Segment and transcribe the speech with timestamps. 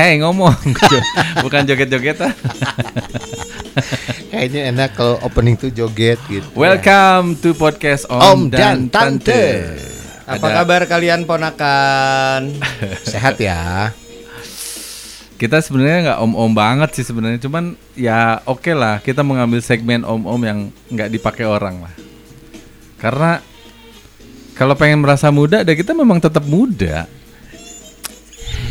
[0.00, 0.56] Hei ngomong,
[1.44, 2.32] bukan joget-jogetan.
[4.32, 6.48] Kayaknya enak kalau opening tuh joget gitu.
[6.56, 9.20] Welcome to podcast Om, Om dan, dan Tante.
[9.20, 9.44] Tante.
[10.24, 12.48] Apa Ada- kabar kalian ponakan?
[13.12, 13.92] Sehat ya.
[15.36, 20.40] Kita sebenarnya nggak om-om banget sih sebenarnya, cuman ya oke lah kita mengambil segmen om-om
[20.40, 21.92] yang nggak dipakai orang lah.
[22.96, 23.44] Karena
[24.56, 27.19] kalau pengen merasa muda, dan kita memang tetap muda.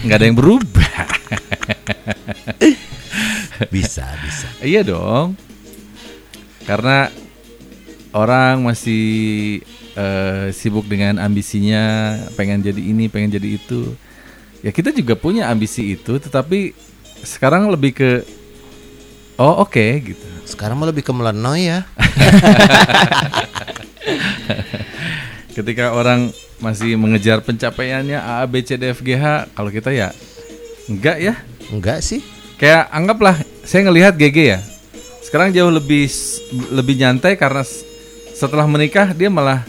[0.04, 0.94] Nggak ada yang berubah.
[3.74, 4.48] Bisa, bisa.
[4.64, 5.36] Iya dong.
[6.64, 7.12] Karena
[8.16, 9.60] orang masih
[10.00, 14.00] eh, sibuk dengan ambisinya, pengen jadi ini, pengen jadi itu.
[14.64, 16.72] Ya kita juga punya ambisi itu, tetapi
[17.20, 18.24] sekarang lebih ke
[19.36, 20.28] oh oke gitu.
[20.48, 21.84] Sekarang mah lebih ke melenoy ya.
[25.60, 26.32] Ketika orang
[26.64, 30.16] masih mengejar pencapaiannya A, B, C, D, F, G, H, kalau kita ya
[30.88, 31.36] enggak ya.
[31.68, 32.24] Enggak sih.
[32.56, 33.36] Kayak anggaplah
[33.68, 34.60] saya ngelihat GG ya.
[35.20, 36.08] Sekarang jauh lebih
[36.72, 37.68] lebih nyantai karena
[38.32, 39.68] setelah menikah dia malah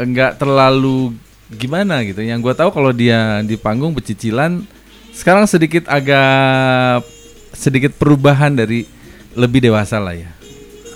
[0.00, 1.12] enggak terlalu
[1.52, 2.24] gimana gitu.
[2.24, 4.64] Yang gue tahu kalau dia di panggung bercicilan
[5.12, 7.04] sekarang sedikit agak
[7.52, 8.88] sedikit perubahan dari
[9.36, 10.35] lebih dewasa lah ya.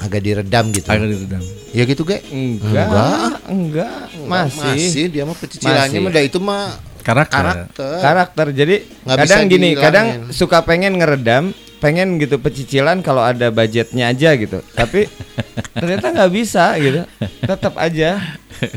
[0.01, 0.89] Agak diredam gitu.
[0.89, 1.43] Agak diredam.
[1.71, 2.19] Ya gitu, Ge.
[2.33, 4.75] Enggak, enggak, masih.
[4.75, 7.41] Masih dia mah pecicilannya mah itu mah Karakter.
[7.41, 7.97] karakter.
[8.01, 8.47] Karakter.
[8.51, 9.85] Jadi Nggak kadang gini, dihilangin.
[9.85, 14.61] kadang suka pengen ngeredam, pengen gitu pecicilan kalau ada budgetnya aja gitu.
[14.73, 15.09] Tapi
[15.81, 17.05] ternyata nggak bisa gitu.
[17.41, 18.21] Tetap aja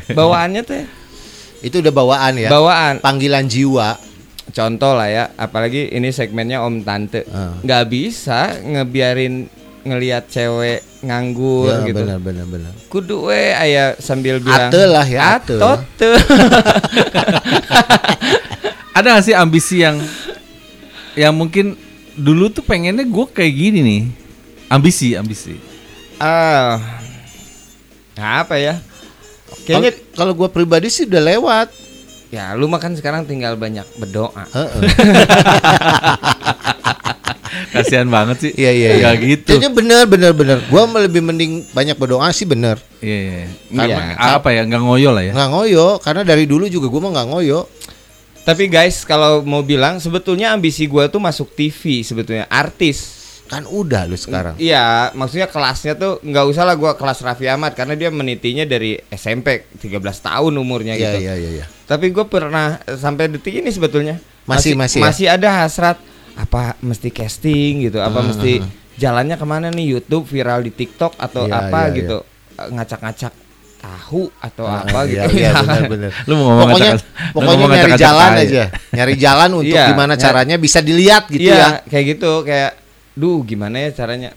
[0.10, 0.84] bawaannya teh
[1.60, 2.48] Itu udah bawaan ya.
[2.48, 3.00] bawaan.
[3.00, 3.96] Panggilan jiwa.
[4.52, 7.24] Contoh lah ya, apalagi ini segmennya Om Tante.
[7.64, 9.48] Nggak bisa ngebiarin
[9.84, 12.00] ngelihat cewek nganggur Ya, gitu.
[12.00, 12.72] benar benar benar.
[12.88, 15.60] kudu we aya sambil bilang Ate lah ya, ate.
[15.96, 16.16] teu."
[18.94, 19.98] Ada gak sih ambisi yang
[21.14, 21.74] yang mungkin
[22.14, 24.02] dulu tuh pengennya gue kayak gini nih.
[24.68, 25.58] Ambisi, ambisi.
[26.16, 26.78] ah
[28.16, 28.78] apa ya
[29.64, 31.68] kayaknya Kalau- Kalau gua pribadi sih udah lewat.
[32.30, 34.82] ya lu makan sekarang tinggal banyak berdoa Heeh.
[37.74, 38.52] Kasihan banget sih.
[38.54, 39.10] Iya iya iya.
[39.18, 39.50] Gitu.
[39.50, 40.58] Jadi bener bener bener.
[40.70, 42.78] Gua mah lebih mending banyak berdoa sih bener.
[43.02, 43.34] Iya, iya.
[43.74, 43.96] Iya.
[43.98, 44.62] Karena apa ya?
[44.64, 45.32] Nggak ngoyo lah ya.
[45.34, 47.62] Nggak ngoyo karena dari dulu juga gua mah nggak ngoyo.
[48.44, 54.04] tapi guys kalau mau bilang sebetulnya ambisi gua tuh masuk TV sebetulnya artis Kan udah
[54.04, 54.56] lu sekarang.
[54.58, 58.98] Iya, maksudnya kelasnya tuh nggak usah lah gua kelas Raffi Ahmad karena dia menitinya dari
[59.08, 61.18] SMP 13 tahun umurnya Iya gitu.
[61.22, 61.66] iya iya iya.
[61.84, 65.04] Tapi gue pernah sampai detik ini sebetulnya Masih- masih ya?
[65.06, 66.00] masih ada hasrat
[66.34, 68.60] apa mesti casting gitu, apa mesti
[68.94, 72.18] jalannya ke mana nih YouTube viral di TikTok atau Iya, apa iya, gitu
[72.54, 73.34] Eh, ngacak-ngacak
[73.80, 75.36] tahu atau Ah, apa iya, gitu.
[75.36, 75.66] Iya misalkan.
[75.66, 76.12] bener bener.
[76.24, 76.92] Lu mau ngomong pokoknya
[77.34, 78.64] pokoknya ngomong nyari jalan aja.
[78.92, 81.70] Nyari jalan untuk Iya, gimana caranya bisa dilihat gitu Iya, ya.
[81.84, 82.72] kayak gitu kayak
[83.14, 84.30] duh gimana ya caranya.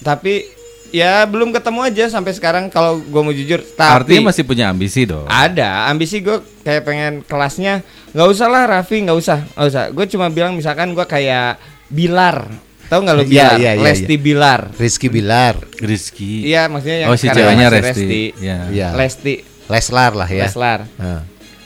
[0.00, 0.44] Tapi
[0.90, 3.62] ya belum ketemu aja sampai sekarang kalau gue mau jujur.
[3.64, 5.26] Tapi Artinya masih punya ambisi dong.
[5.26, 7.80] Ada ambisi gue kayak pengen kelasnya
[8.14, 12.46] nggak usah lah Raffi nggak usah nggak usah gue cuma bilang misalkan gue kayak Bilar
[12.86, 16.32] tahu nggak lo Iya, Bilar iya, iya, Lesti Bilar Rizky Bilar, Rizky.
[16.44, 18.22] iya maksudnya yang Oh si ceweknya masih Resti.
[18.38, 18.58] Iya.
[18.70, 18.88] Iya.
[18.92, 20.44] Lesti Leslar lah ya.
[20.44, 21.22] Leslar Nah.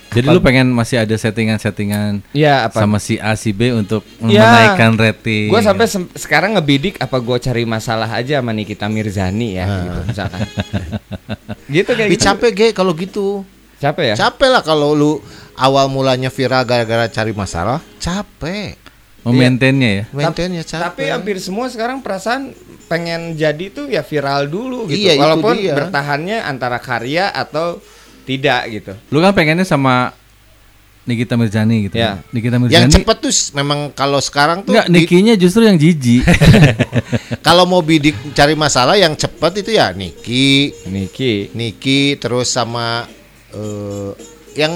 [0.08, 4.40] Jadi lu pengen masih ada settingan-settingan Iya apa sama si A si B untuk Iya.
[4.40, 5.52] menaikkan rating.
[5.52, 9.74] gue sampai sem- sekarang ngebidik apa gue cari masalah aja sama Nikita Mirzani ya Ah.
[9.76, 10.40] gitu misalkan
[11.76, 13.44] gitu kayak Ih, gitu capek ge kalau gitu.
[13.78, 15.12] Capek ya Capek lah kalau lu
[15.54, 18.78] awal mulanya viral gara-gara cari masalah, capek.
[19.20, 20.04] memaintainnya ya.
[20.10, 20.84] Maintainnya capek.
[20.84, 22.54] Tapi hampir semua sekarang perasaan
[22.86, 24.96] pengen jadi tuh ya viral dulu gitu.
[24.98, 25.74] Iya, itu Walaupun dia.
[25.74, 27.82] bertahannya antara karya atau
[28.24, 28.92] tidak gitu.
[29.08, 30.14] Lu kan pengennya sama
[31.04, 31.96] Nikita Mirzani gitu.
[31.96, 32.20] Ya.
[32.30, 32.94] Nikita yang Mirzani.
[32.94, 36.22] cepet tuh memang kalau sekarang tuh Enggak, di- Nikinya justru yang jijik.
[37.46, 41.52] kalau mau bidik cari masalah yang cepet itu ya Niki, Niki.
[41.52, 43.04] Niki terus sama
[43.50, 44.10] eh,
[44.54, 44.72] yang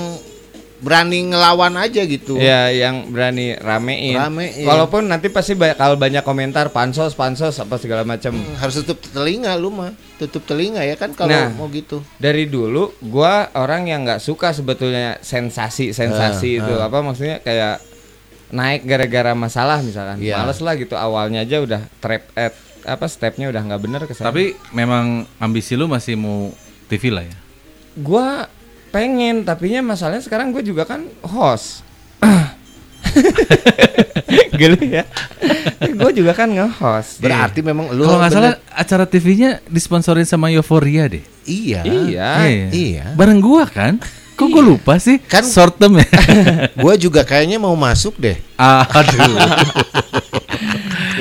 [0.83, 2.43] berani ngelawan aja gitu.
[2.43, 4.19] Ya yang berani ramein.
[4.19, 4.67] Ramein.
[4.67, 8.35] Walaupun nanti pasti bakal banyak komentar pansos pansos apa segala macam.
[8.59, 11.55] Harus tutup telinga lu mah, tutup telinga ya kan kalau Nah.
[11.55, 12.03] mau gitu.
[12.19, 17.79] Dari dulu gua orang yang nggak suka sebetulnya sensasi-sensasi Ah, itu apa maksudnya kayak
[18.51, 20.19] naik gara-gara masalah misalkan.
[20.19, 20.43] Iya.
[20.43, 24.35] Males lah gitu awalnya aja udah trap at apa stepnya udah nggak bener ke sana.
[24.35, 26.51] Tapi memang ambisi lu masih mau
[26.91, 27.37] TV lah ya.
[27.95, 28.51] Gua
[28.93, 31.81] pengen, tapinya masalahnya sekarang gue juga kan host.
[34.61, 35.05] Geli ya.
[35.83, 37.19] gue juga kan nge-host.
[37.19, 41.25] Berarti memang lu Kalau nggak salah acara TV-nya disponsorin sama Euphoria deh.
[41.43, 41.83] iya.
[41.83, 42.31] Iya.
[42.71, 43.05] Iya.
[43.19, 43.99] Bareng gua kan?
[44.33, 45.21] Kok gue lupa sih?
[45.21, 46.09] Kan- short term ya.
[46.83, 48.37] Gue juga kayaknya mau masuk deh.
[48.59, 49.39] Aduh.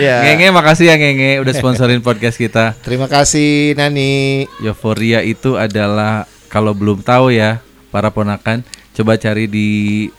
[0.02, 0.26] Ya.
[0.26, 2.74] Ngenge makasih ya Ngenge udah sponsorin podcast kita.
[2.82, 4.50] Terima kasih Nani.
[4.66, 8.62] Euforia itu adalah kalau belum tahu ya para ponakan
[8.92, 9.70] coba cari di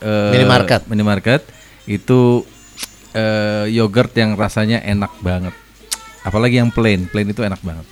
[0.01, 0.89] eh, Minimarket.
[0.89, 1.45] minimarket
[1.85, 2.43] itu
[3.13, 5.53] eh, yogurt yang rasanya enak banget.
[6.25, 7.85] Apalagi yang plain, plain itu enak banget.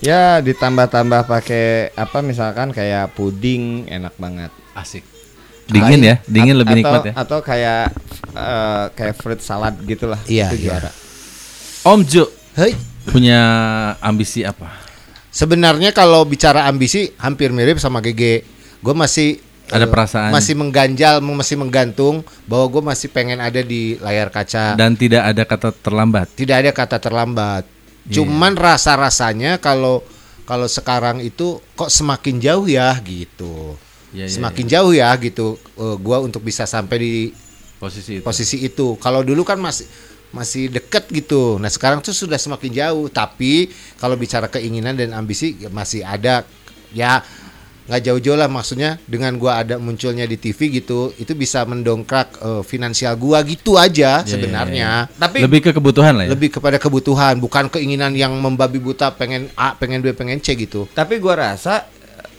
[0.00, 4.48] Ya ditambah-tambah pakai apa misalkan kayak puding enak banget.
[4.72, 5.04] Asik.
[5.68, 7.12] Dingin ya, dingin lebih atau, nikmat ya.
[7.18, 7.92] Atau kayak
[8.32, 10.16] eh, kayak fruit salad gitulah.
[10.24, 10.64] Iya, Itu iya.
[10.80, 10.90] juara.
[11.84, 12.24] Om Jo
[12.56, 12.72] Hei.
[13.12, 13.40] punya
[14.00, 14.87] ambisi apa?
[15.38, 18.42] Sebenarnya kalau bicara ambisi hampir mirip sama GG.
[18.82, 19.38] Gue masih
[19.70, 20.34] Ada eh, perasaan.
[20.34, 24.74] masih mengganjal, masih menggantung bahwa gue masih pengen ada di layar kaca.
[24.74, 26.26] Dan tidak ada kata terlambat.
[26.34, 27.62] Tidak ada kata terlambat.
[28.02, 28.18] Iya.
[28.18, 30.02] Cuman rasa-rasanya kalau
[30.42, 33.78] kalau sekarang itu kok semakin jauh ya gitu.
[34.10, 35.54] Iya, iya, semakin jauh ya gitu.
[35.78, 37.14] eh, gua untuk bisa sampai di
[37.78, 38.24] Posisi itu.
[38.26, 38.98] posisi itu.
[38.98, 39.86] Kalau dulu kan masih
[40.30, 41.56] masih deket gitu.
[41.56, 43.06] Nah sekarang tuh sudah semakin jauh.
[43.08, 46.44] Tapi kalau bicara keinginan dan ambisi ya masih ada.
[46.92, 47.20] Ya
[47.88, 52.60] nggak jauh-jauh lah maksudnya dengan gua ada munculnya di TV gitu itu bisa mendongkrak eh,
[52.60, 54.90] finansial gua gitu aja Iya, sebenarnya.
[55.16, 56.36] Tapi Lebih ke kebutuhan lah ya.
[56.36, 60.84] Lebih kepada kebutuhan bukan keinginan yang membabi buta pengen A pengen B pengen C gitu.
[60.92, 61.88] tapi gua rasa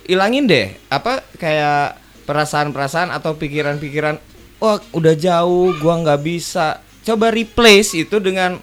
[0.06, 1.98] eh, ilangin deh apa kayak
[2.30, 4.22] perasaan-perasaan atau pikiran-pikiran
[4.62, 8.60] wah udah jauh gua nggak bisa coba replace itu dengan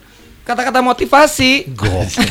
[0.46, 2.30] kata-kata motivasi Gokil.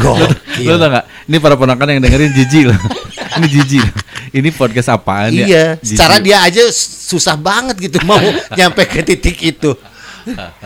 [0.00, 0.66] Gokil.
[0.66, 1.04] Lo tau gak?
[1.28, 2.80] Ini para ponakan yang dengerin jijik loh.
[3.38, 3.84] Ini jijik.
[3.84, 3.94] loh.
[4.30, 5.46] Ini podcast apaan ya?
[5.46, 6.62] Iya, secara dia aja
[7.10, 8.22] susah banget gitu mau
[8.54, 9.74] nyampe ke titik itu.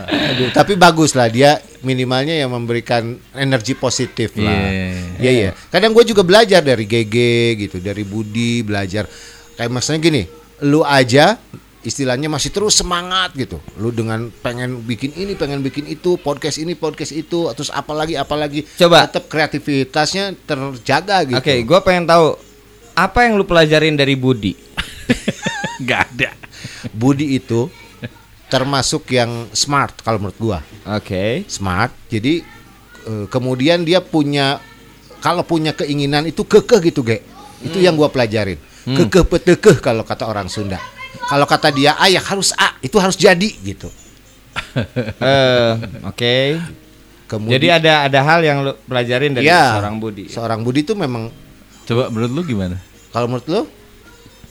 [0.05, 4.53] Aduh, tapi bagus lah dia minimalnya yang memberikan energi positif lah.
[4.53, 5.17] Iya.
[5.17, 5.49] Iya iya.
[5.73, 7.15] Kadang gue juga belajar dari GG
[7.65, 9.09] gitu, dari Budi belajar.
[9.57, 10.23] Kayak maksudnya gini,
[10.61, 11.39] lu aja
[11.85, 13.61] istilahnya masih terus semangat gitu.
[13.77, 18.65] Lu dengan pengen bikin ini, pengen bikin itu, podcast ini, podcast itu, terus apalagi apalagi.
[18.75, 19.05] Coba.
[19.05, 21.37] tetap kreativitasnya terjaga gitu.
[21.37, 22.33] oke gua pengen tahu
[22.97, 24.55] apa yang lu pelajarin dari Budi
[25.87, 26.31] Gak ada.
[26.95, 27.67] Budi itu
[28.47, 30.59] termasuk yang smart kalau menurut gua.
[30.87, 31.91] oke Smart.
[32.09, 32.41] Jadi
[33.05, 34.57] eh, kemudian dia punya
[35.19, 37.21] kalau punya keinginan itu kekeh gitu, Ge.
[37.61, 38.57] Itu yang gua pelajarin.
[38.85, 40.77] Kekeh petekeh kalau kata orang Sunda.
[41.17, 43.89] Kalau kata dia A ya harus A, itu harus jadi gitu.
[45.19, 45.71] Eh,
[46.07, 46.35] oke
[47.27, 50.93] Kemudian jadi ada ada hal yang lu pelajarin dari Iya, seorang Budi Seorang Budi itu
[50.95, 51.27] memang
[51.83, 52.79] Coba menurut lu gimana?
[53.11, 53.61] kalau menurut lu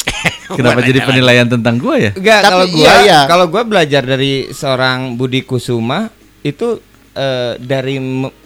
[0.60, 2.12] Kenapa jadi penilaian tentang gua ya?
[2.12, 3.20] Enggak, Tapi kalau gua iya, iya.
[3.24, 6.12] kalau gua belajar dari seorang Budi Kusuma
[6.44, 6.80] itu
[7.16, 7.96] eh, dari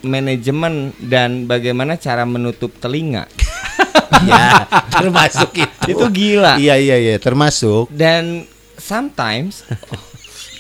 [0.07, 3.27] manajemen dan bagaimana cara menutup telinga.
[4.25, 5.85] ya termasuk itu.
[5.93, 6.57] Itu gila.
[6.57, 7.89] Iya iya iya, termasuk.
[7.93, 8.45] Dan
[8.77, 9.65] sometimes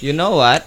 [0.05, 0.65] you know what?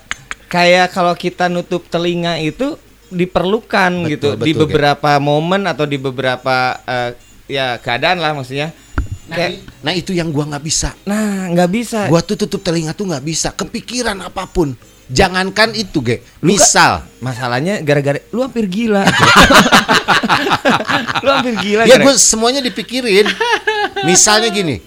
[0.51, 2.75] Kayak kalau kita nutup telinga itu
[3.11, 7.11] diperlukan Betul, gitu di betul, beberapa momen atau di beberapa eh,
[7.47, 8.71] ya keadaan lah maksudnya.
[9.31, 10.91] Kayak, Nah, itu yang gua nggak bisa.
[11.07, 11.99] nah nggak bisa.
[12.11, 13.55] Gua tuh tutup telinga tuh nggak bisa.
[13.55, 14.75] Kepikiran apa pun.
[15.11, 16.23] Jangankan itu, Ge.
[16.39, 19.03] Misal, Masalahnya gara-gara lu hampir gila.
[21.23, 21.83] lu hampir gila.
[21.83, 23.27] ya gue semuanya dipikirin.
[24.07, 24.79] Misalnya gini,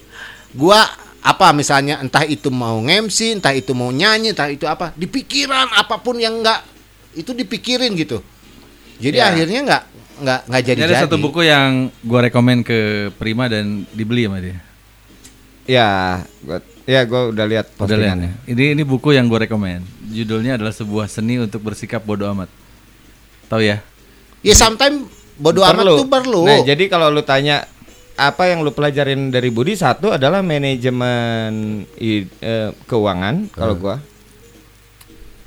[0.57, 0.81] gua
[1.21, 5.97] apa misalnya entah itu mau ngemsi, entah itu mau nyanyi, entah itu apa, dipikiran apa
[6.01, 6.61] pun yang nggak
[7.17, 8.21] itu dipikirin gitu.
[9.01, 9.29] Jadi Ya.
[9.33, 9.83] akhirnya nggak
[10.15, 14.39] nggak nggak jadi Ini ada satu buku yang gua rekomen ke Prima dan dibeli sama
[14.41, 14.57] dia.
[15.65, 15.89] Ya,
[16.45, 18.31] gua, ya gue udah lihat Udah postingannya.
[18.45, 18.53] ya?
[18.53, 19.81] Ini ini buku yang gue rekomen.
[20.07, 22.49] Judulnya adalah sebuah seni untuk bersikap bodoh amat.
[23.47, 23.81] Tahu ya?
[24.41, 26.45] Ya sometimes bodoh amat tuh perlu.
[26.45, 27.65] Nah, jadi kalau lu tanya
[28.15, 31.51] apa yang lu pelajarin dari Budi satu adalah manajemen
[31.97, 33.51] i- eh, keuangan Hmm.
[33.51, 33.97] kalau gua.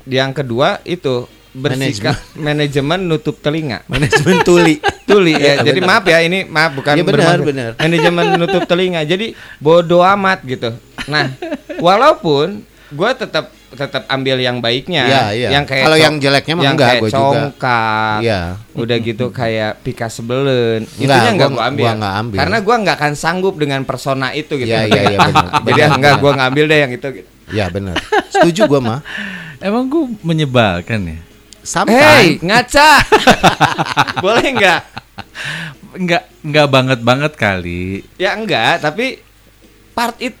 [0.04, 1.24] Yang kedua itu
[1.58, 3.82] bersikap manajemen nutup telinga.
[3.84, 4.78] Manajemen tuli.
[5.08, 5.56] Tuli ya.
[5.56, 5.88] Iya, jadi benar.
[5.90, 7.70] maaf ya ini maaf bukan Iya, benar, benar.
[7.80, 9.00] Manajemen nutup telinga.
[9.02, 10.68] Jadi bodoh amat gitu.
[11.06, 11.32] Nah,
[11.78, 12.60] walaupun
[12.90, 15.04] gua tetap tetap ambil yang baiknya.
[15.04, 15.48] Iya, iya.
[15.50, 17.20] Yang kayak Kalau yang jeleknya mah yang enggak, kayak gua juga.
[17.20, 18.18] congkak.
[18.20, 18.40] Iya.
[18.74, 20.84] Udah gitu kayak pika sebelen.
[20.94, 21.84] Enggak, Itunya enggak gua- gua ambil.
[21.86, 22.38] gua ambil.
[22.38, 24.68] Karena gua nggak akan sanggup dengan persona itu gitu.
[24.68, 25.44] Iya, iya, iya, benar.
[25.58, 26.20] Jadi Benar, enggak benar.
[26.20, 27.28] gua ngambil deh yang itu gitu.
[27.48, 27.96] Ya benar.
[28.28, 29.00] Setuju gua mah.
[29.58, 31.18] Emang gue menyebalkan ya?
[31.68, 32.00] Sometimes.
[32.00, 32.90] Hei, ngaca.
[34.24, 34.80] Boleh enggak?
[35.92, 38.08] Enggak, enggak banget banget kali.
[38.16, 39.20] Ya enggak, tapi
[39.92, 40.32] part it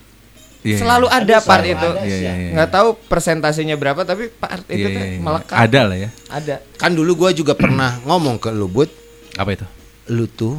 [0.58, 1.88] Iya, selalu ada part selalu itu.
[1.88, 2.50] ada Iya, iya, iya.
[2.50, 5.56] Nggak tahu persentasenya berapa tapi part itu Iya, tuh iya, melekat.
[5.56, 6.10] Ada lah ya.
[6.28, 6.54] Ada.
[6.74, 8.90] Kan dulu gua juga pernah ngomong ke lu, Bud.
[9.36, 9.66] Apa itu?
[10.10, 10.58] Lu tuh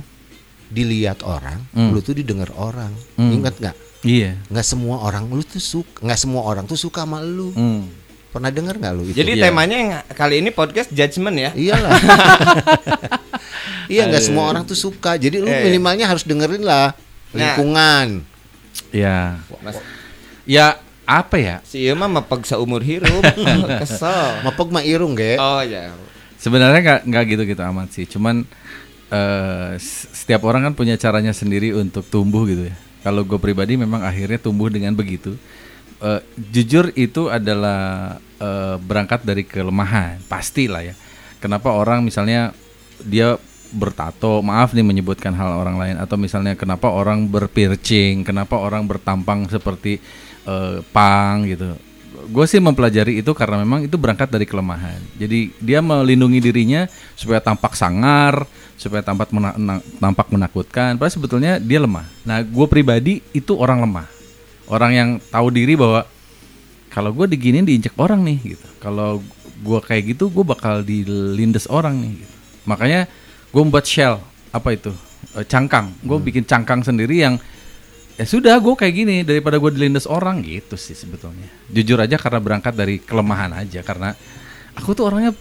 [0.69, 1.91] dilihat orang, Hmm.
[1.91, 2.93] lu tuh didengar orang.
[3.17, 3.33] Hmm.
[3.33, 3.75] Ingat nggak?
[4.01, 4.39] Iya.
[4.47, 7.49] Nggak semua orang lu tuh suka, nggak semua orang tuh suka sama lu.
[7.51, 7.89] Hmm.
[8.29, 9.17] Pernah dengar nggak lu itu?
[9.17, 9.43] Jadi Iya.
[9.45, 11.51] temanya yang kali ini podcast judgment ya.
[11.51, 11.91] Iyalah.
[13.87, 15.15] iya nggak semua orang tuh suka.
[15.15, 15.63] Jadi lu Eh, iya.
[15.65, 16.93] minimalnya harus dengerin lah
[17.29, 17.33] Nah.
[17.35, 18.07] lingkungan.
[18.89, 19.41] Ya.
[19.59, 19.77] Mas,
[20.45, 21.61] Ya apa ya?
[21.63, 23.21] si Ieu mah mepeg seumur hirup.
[23.81, 24.41] Kesel.
[24.41, 25.37] Mapog mah irung ge.
[25.37, 25.93] Oh ya.
[26.37, 28.05] Sebenarnya nggak nggak gitu gitu amat sih.
[28.05, 28.45] Cuman
[29.09, 32.75] eh, s- setiap orang kan punya caranya sendiri untuk tumbuh gitu ya.
[32.99, 35.33] Kalau gue pribadi memang akhirnya tumbuh dengan begitu.
[35.99, 36.21] Eh,
[36.55, 40.95] jujur itu adalah eh, berangkat dari kelemahan, pastilah ya.
[41.43, 42.55] Kenapa orang misalnya
[43.03, 43.35] dia
[43.69, 49.45] bertato, maaf nih menyebutkan hal orang lain, atau misalnya kenapa orang berpiercing, kenapa orang bertampang
[49.51, 49.99] seperti
[50.47, 51.75] eh, pang gitu
[52.29, 54.99] gue sih mempelajari itu karena memang itu berangkat dari kelemahan.
[55.17, 56.85] Jadi dia melindungi dirinya
[57.17, 58.45] supaya tampak sangar,
[58.77, 60.99] supaya tampak mena- na- tampak menakutkan.
[60.99, 62.05] Padahal sebetulnya dia lemah.
[62.27, 64.05] Nah, gue pribadi itu orang lemah,
[64.69, 66.05] orang yang tahu diri bahwa
[66.89, 68.67] kalau gue diginin diinjek orang nih gitu.
[68.81, 69.21] Kalau
[69.59, 72.13] gue kayak gitu, gue bakal dilindes orang nih.
[72.23, 72.35] Gitu.
[72.65, 73.05] Makanya
[73.49, 74.93] gue membuat shell apa itu
[75.37, 75.93] Eh, cangkang.
[76.01, 77.37] Gue bikin cangkang sendiri yang
[78.17, 82.43] ya sudah gue kayak gini daripada gue dilindas orang gitu sih sebetulnya jujur aja karena
[82.43, 84.11] berangkat dari kelemahan aja karena
[84.75, 85.31] aku tuh orangnya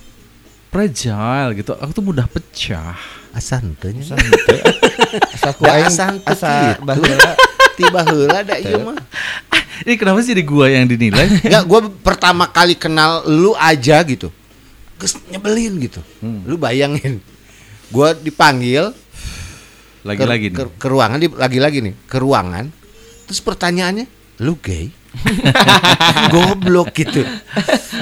[0.70, 2.94] fragile gitu aku tuh mudah pecah
[3.35, 4.02] Asantenya.
[5.35, 6.78] Asa ku Da aing asan asa.
[7.78, 8.99] Tiba heula da ieu mah.
[9.87, 14.35] ini kenapa sih di gua yang dinilai Enggak, gue pertama kali kenal lu aja gitu.
[14.99, 16.02] Kes nyebelin gitu.
[16.18, 16.42] Hmm.
[16.42, 17.23] Lu bayangin.
[17.88, 18.90] Gua dipanggil
[20.02, 22.66] lagi-lagi ke, nih ke ruangan lagi-lagi nih, ke ruangan.
[23.28, 24.06] Terus pertanyaannya,
[24.40, 24.90] "Lu gay?"
[26.32, 27.25] Goblok gitu.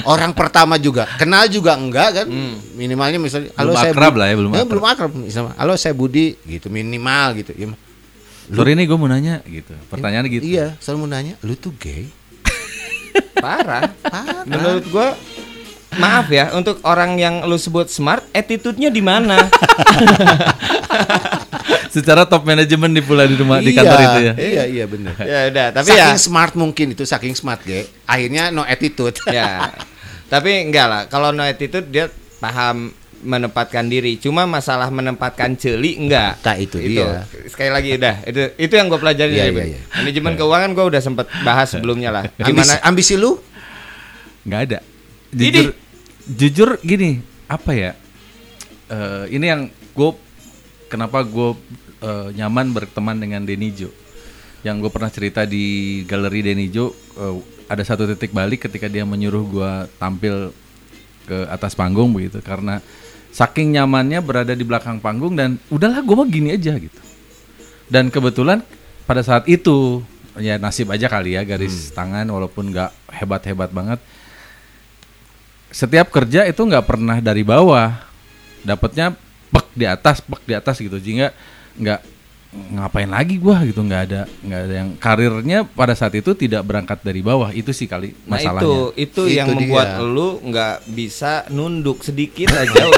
[0.04, 2.26] Orang pertama juga, kenal juga enggak kan?
[2.74, 3.66] Minimalnya misalnya, Hmm.
[3.66, 4.68] Belum akrab lah ya, belum akrab.
[4.68, 5.10] belum akrab.
[5.14, 7.52] Misalnya, "Halo, saya Budi." gitu, minimal gitu.
[7.54, 7.66] Ya,
[8.50, 12.06] sorry nih gue mau nanya gitu pertanyaannya gitu Iya, selalu mau nanya, "Lu tuh gay?"
[13.44, 13.90] Parah.
[14.02, 14.44] Parah.
[14.46, 15.08] Menurut gua
[15.96, 19.40] Maaf ya, untuk orang yang lu sebut smart, attitude-nya di mana?
[21.96, 25.16] secara top manajemen di pula di rumah di kantor itu ya Iya, iya benar.
[25.32, 27.88] ya udah, tapi saking ya, smart mungkin itu saking smart ge.
[28.04, 29.16] Akhirnya no attitude.
[29.32, 29.72] ya.
[30.28, 32.92] Tapi enggak lah, kalau no attitude dia paham
[33.24, 34.20] menempatkan diri.
[34.20, 36.40] Cuma masalah menempatkan celi enggak.
[36.44, 37.24] Nah, itu dia.
[37.48, 39.66] Sekali lagi udah, itu itu yang gue pelajari Iya, dari iya, Ben.
[39.72, 39.80] iya.
[40.02, 42.24] Manajemen keuangan gue udah sempet bahas sebelumnya lah.
[42.36, 42.72] Ambisi, Gimana?
[42.84, 43.38] ambisi lu?
[44.46, 44.78] nggak ada
[45.34, 45.74] jujur
[46.30, 47.18] jujur gini
[47.50, 47.92] apa ya
[48.86, 49.66] Eh ini yang
[49.98, 50.10] gue
[50.86, 51.58] kenapa gue
[51.98, 53.90] eh, nyaman berteman dengan Denijo
[54.62, 57.34] yang gue pernah cerita di galeri Denijo eh,
[57.66, 60.54] ada satu titik balik ketika dia menyuruh gue tampil
[61.26, 62.78] ke atas panggung begitu karena
[63.36, 67.00] saking nyamannya berada di belakang panggung dan udahlah gue mah gini aja gitu.
[67.84, 68.64] Dan kebetulan
[69.04, 70.00] pada saat itu
[70.40, 74.00] ya nasib aja kali ya garis tangan walaupun nggak hebat-hebat banget.
[75.68, 77.92] Setiap kerja itu nggak pernah dari bawah.
[78.64, 79.12] Dapatnya
[79.52, 80.96] pek di atas pek di atas gitu.
[80.96, 81.36] Sehingga
[81.76, 82.15] nggak
[82.68, 86.98] ngapain lagi gua gitu nggak ada nggak ada yang karirnya pada saat itu tidak berangkat
[87.00, 89.56] dari bawah itu sih kali Nah masalahnya itu itu Itu yang dia.
[89.56, 92.90] membuat lu nggak bisa nunduk sedikit aja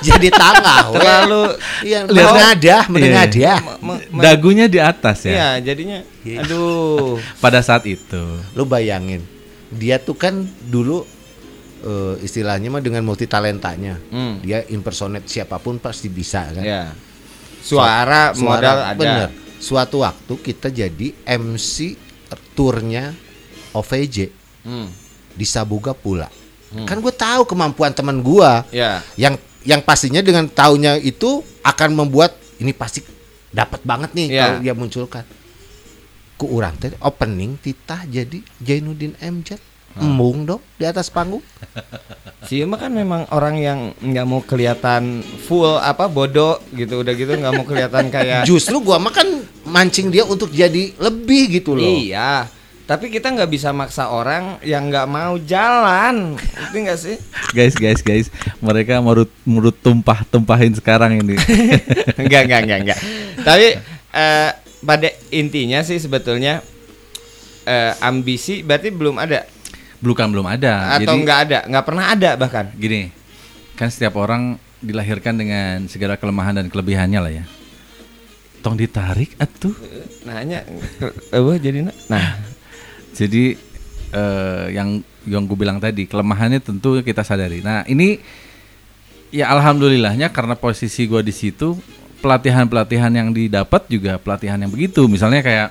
[0.00, 1.44] Jadi tangga terlalu
[1.82, 2.90] Iya, Lihat- menengadah, Iya.
[2.90, 3.56] menengadah.
[3.78, 5.98] me- me- dagunya di atas ya Iya, jadinya
[6.38, 7.16] aduh.
[7.44, 9.22] pada saat itu Lu bayangin,
[9.68, 11.02] dia tuh kan dulu
[11.78, 14.00] eh, istilahnya mah dengan multi talentanya.
[14.08, 14.40] Hmm.
[14.40, 16.64] Dia impersonate siapa pun pasti bisa kan.
[16.64, 16.82] Ya.
[17.66, 18.94] Suara, Suara, modal ada.
[18.94, 19.28] bener.
[19.58, 21.98] Suatu waktu kita jadi MC
[22.54, 23.10] turnya
[23.72, 24.30] OVJ
[24.62, 24.88] Hmm.
[25.32, 26.30] di Sabuga pula.
[26.82, 29.00] Kan gue tahu kemampuan teman gua Ya.
[29.14, 33.02] yang yang pastinya dengan taunya itu akan membuat ini pasti
[33.48, 34.40] dapat banget nih Iya.
[34.40, 35.24] kalau dia munculkan.
[36.36, 39.56] Ku urang teh opening titah jadi Jainuddin MJ.
[40.00, 41.42] Embung dong di atas panggung.
[42.46, 45.18] Si Ima kan memang orang yang nggak mau kelihatan
[45.50, 49.26] full apa bodoh gitu udah gitu nggak mau kelihatan kayak Justru gua mah kan
[49.66, 51.82] mancing dia untuk jadi lebih gitu loh.
[51.82, 52.46] iya
[52.86, 57.16] tapi kita nggak bisa maksa orang yang nggak mau jalan ngerti nggak sih?
[57.50, 58.30] Guys guys guys
[58.62, 61.34] mereka merut merut tumpah tumpahin sekarang ini.
[62.22, 62.98] Enggak enggak enggak enggak
[63.42, 63.66] tapi
[64.14, 64.50] eh,
[64.82, 66.62] pada intinya sih sebetulnya
[67.66, 69.46] eh, ambisi berarti belum ada
[70.00, 70.96] bukan belum ada.
[70.98, 72.66] Atau nggak ada nggak pernah ada bahkan.
[72.76, 73.10] Gini
[73.76, 77.44] kan setiap orang dilahirkan dengan segala kelemahan dan kelebihannya lah ya.
[78.64, 79.76] Tong ditarik atuh.
[80.24, 80.64] Nanya
[81.30, 82.28] apa jadi nah.
[83.16, 83.56] Jadi
[84.12, 87.64] eh, yang yang gue bilang tadi kelemahannya tentu kita sadari.
[87.64, 88.20] Nah ini
[89.32, 91.80] ya alhamdulillahnya karena posisi gue di situ
[92.20, 95.08] pelatihan-pelatihan yang didapat juga pelatihan yang begitu.
[95.08, 95.68] Misalnya kayak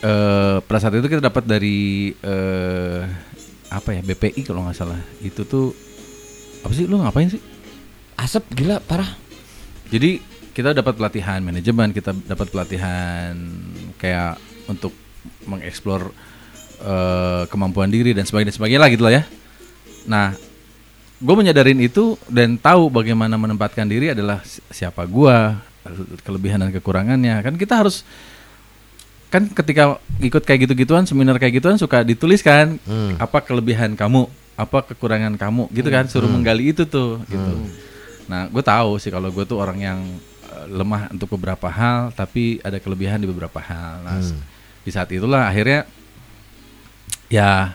[0.00, 3.02] eh pada saat itu kita dapat dari eh
[3.70, 4.98] apa ya BPI kalau nggak salah.
[5.22, 5.72] Itu tuh
[6.66, 7.40] apa sih lu ngapain sih?
[8.18, 9.08] Asap gila parah.
[9.88, 10.20] Jadi
[10.52, 13.32] kita dapat pelatihan manajemen, kita dapat pelatihan
[13.96, 14.36] kayak
[14.66, 14.92] untuk
[15.46, 16.10] mengeksplor
[16.82, 19.22] eh, kemampuan diri dan sebagainya, sebagainya lah gitu lah ya.
[20.10, 20.34] Nah,
[21.20, 25.60] gue menyadarin itu dan tahu bagaimana menempatkan diri adalah si- siapa gua,
[26.24, 27.40] kelebihan dan kekurangannya.
[27.44, 28.04] Kan kita harus
[29.30, 29.82] kan ketika
[30.18, 32.76] ikut kayak gitu-gituan, seminar kayak gituan suka dituliskan
[33.16, 37.52] apa kelebihan kamu, apa kekurangan kamu, gitu kan, suruh menggali itu tuh, gitu.
[38.26, 39.98] Nah, gue tahu sih kalau gue tuh orang yang
[40.44, 44.02] eh, lemah untuk beberapa hal, tapi ada kelebihan di beberapa hal.
[44.02, 44.34] Nah, s-
[44.80, 45.86] di saat itulah akhirnya
[47.28, 47.74] ya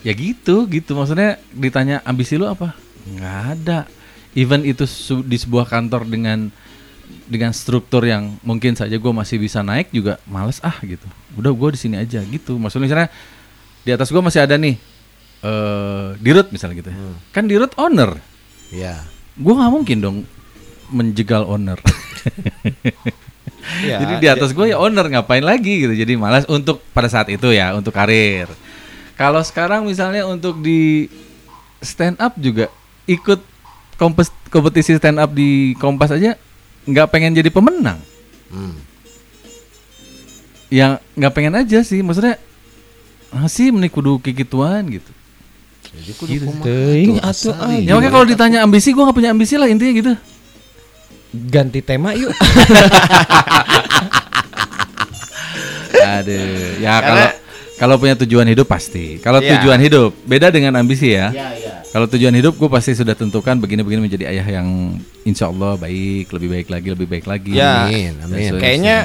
[0.00, 0.94] ya gitu gitu.
[0.94, 2.74] Maksudnya ditanya ambisi lu apa?
[3.04, 3.78] Nggak ada.
[4.34, 4.84] Even itu
[5.22, 6.50] di sebuah kantor dengan
[7.24, 11.04] dengan struktur yang mungkin saja gue masih bisa naik juga males ah gitu.
[11.38, 12.56] Udah gue di sini aja gitu.
[12.60, 13.08] Maksudnya misalnya
[13.84, 14.76] di atas gue masih ada nih
[15.44, 16.98] eh dirut misalnya gitu ya.
[17.32, 18.16] kan dirut owner.
[18.72, 19.04] Ya.
[19.34, 20.16] gue nggak mungkin dong
[20.88, 21.76] menjegal owner.
[23.82, 25.92] Iya, jadi di atas gue ya owner ngapain lagi gitu.
[25.92, 28.48] Jadi malas untuk pada saat itu ya untuk karir.
[29.14, 31.06] Kalau sekarang misalnya untuk di
[31.84, 32.72] stand up juga
[33.04, 33.40] ikut
[34.50, 36.34] kompetisi stand up di kompas aja
[36.84, 37.98] nggak pengen jadi pemenang
[38.48, 38.76] Hmm.
[40.68, 42.38] yang nggak pengen aja sih maksudnya
[43.30, 45.10] ah sih menik kudu kikituan gitu
[45.84, 46.46] Jadi kudu Gitu.
[47.18, 47.70] atuh, ah.
[47.70, 50.12] ya makanya kalau ditanya ambisi gue nggak punya ambisi lah intinya gitu
[51.34, 52.30] Ganti tema yuk.
[55.94, 57.26] Aduh, ya kalau
[57.84, 59.20] kalau punya tujuan hidup pasti.
[59.20, 59.60] Kalau Iya.
[59.60, 61.28] tujuan hidup beda dengan ambisi ya.
[61.28, 61.84] Ya, ya.
[61.84, 66.48] Kalau tujuan hidup gue pasti sudah tentukan begini-begini menjadi ayah yang insya Allah baik, lebih
[66.50, 67.52] baik lagi, lebih baik lagi.
[67.54, 67.84] Ya.
[67.84, 68.34] Amin, amin.
[68.40, 68.58] seterusnya.
[68.58, 68.96] Kayaknya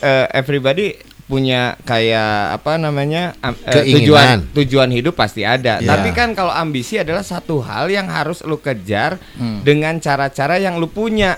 [0.00, 3.94] eh, everybody punya kayak apa namanya am- Keinginan.
[3.94, 5.78] tujuan tujuan hidup pasti ada.
[5.78, 5.88] Ya.
[5.92, 9.60] Tapi kan kalau ambisi adalah satu hal yang harus lu kejar Hmm.
[9.60, 11.36] dengan cara-cara yang lu punya.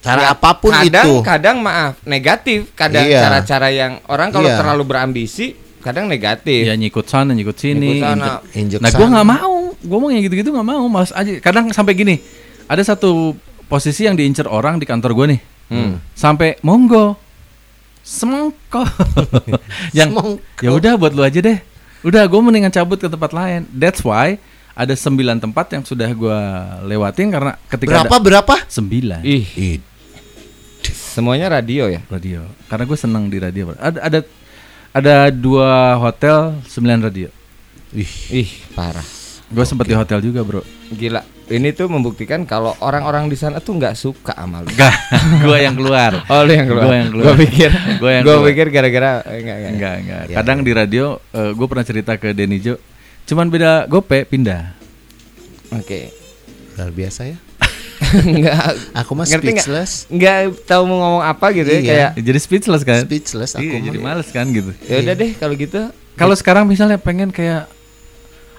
[0.00, 1.12] Cara Ya, apa pun kadang, itu.
[1.24, 3.24] Kadang maaf negatif, kadang Iya.
[3.24, 4.60] cara-cara yang orang kalau Iya.
[4.60, 6.64] terlalu berambisi kadang negatif.
[6.64, 8.00] ya nyikut sana, nyikut sini.
[8.00, 8.40] Nyikut sana.
[8.56, 9.54] Injek Nah, gue nggak mau.
[9.76, 10.88] Gue mau yang gitu-gitu nggak mau.
[10.88, 11.36] Malas aja.
[11.38, 12.16] Kadang sampai gini.
[12.64, 13.36] Ada satu
[13.68, 15.40] posisi yang diincer orang di kantor gue nih.
[15.68, 16.00] Hmm.
[16.16, 17.20] Sampai monggo.
[18.00, 18.84] Semongko.
[19.98, 20.12] yang
[20.60, 21.60] ya udah buat lu aja deh.
[22.04, 23.64] Udah gue mendingan cabut ke tempat lain.
[23.72, 24.36] That's why
[24.74, 26.38] ada sembilan tempat yang sudah gue
[26.84, 28.54] lewatin karena ketika Berapa ada berapa?
[28.66, 29.78] sembilan Ih, Ih,
[30.84, 32.02] semuanya radio ya.
[32.10, 32.42] radio.
[32.66, 33.72] Karena gue seneng di radio.
[33.72, 34.18] Ada ada
[34.94, 37.26] ada dua hotel sembilan radio.
[37.90, 38.12] ih.
[38.30, 39.02] Ih, parah.
[39.50, 40.62] Gue sempet di hotel juga bro.
[40.90, 41.22] Gila.
[41.44, 44.70] Ini tuh membuktikan kalau orang-orang di sana tuh nggak suka sama lu.
[44.72, 44.94] Enggak,
[45.44, 46.24] gue yang keluar.
[46.30, 46.84] Oh, lu yang keluar.
[46.88, 47.24] Gua yang keluar.
[47.26, 47.70] Gua pikir.
[48.00, 48.48] Gua yang gua keluar.
[48.48, 49.72] pikir gara-gara eh, enggak enggak.
[49.74, 50.22] Enggak, enggak.
[50.30, 51.04] Ya, Kadang di radio
[51.34, 52.80] gue pernah cerita ke Denijo,
[53.28, 54.72] cuman beda gope pindah.
[55.76, 56.14] Oke.
[56.78, 57.36] Luar biasa ya.
[58.30, 58.56] Enggak.
[58.94, 59.64] Aku mah Ngerti nggak?
[59.64, 59.92] speechless.
[60.06, 61.84] Enggak tahu mau ngomong apa gitu ya Iya.
[61.84, 63.02] kayak Jadi speechless kan?
[63.02, 63.84] Speechless aku Iya, mah.
[63.84, 64.70] jadi males kan gitu.
[64.82, 65.80] ya udah deh kalau gitu.
[66.14, 67.66] Kalau sekarang misalnya pengen kayak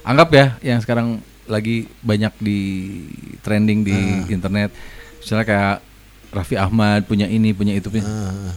[0.02, 2.58] anggap ya yang sekarang lagi banyak di
[3.40, 4.26] trending di Ah.
[4.28, 4.70] internet.
[5.18, 5.76] Misalnya kayak
[6.28, 8.02] Raffi Ahmad punya ini, punya itu, punya.
[8.02, 8.52] Ah,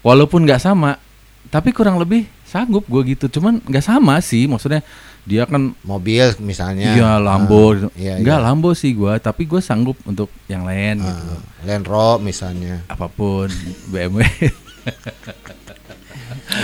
[0.00, 0.98] Walaupun nggak sama,
[1.46, 3.28] tapi kurang lebih sanggup gue gitu.
[3.28, 4.80] Cuman nggak sama sih, maksudnya
[5.22, 6.98] dia kan mobil misalnya.
[6.98, 7.88] Iya Lambo, gitu.
[7.88, 8.44] Ah, iya, enggak iya.
[8.44, 11.34] Lambo sih gua, tapi gue sanggup untuk yang lain gitu.
[11.38, 12.82] Ah, Land Rover misalnya.
[12.90, 13.46] Apa pun
[13.92, 14.26] BMW.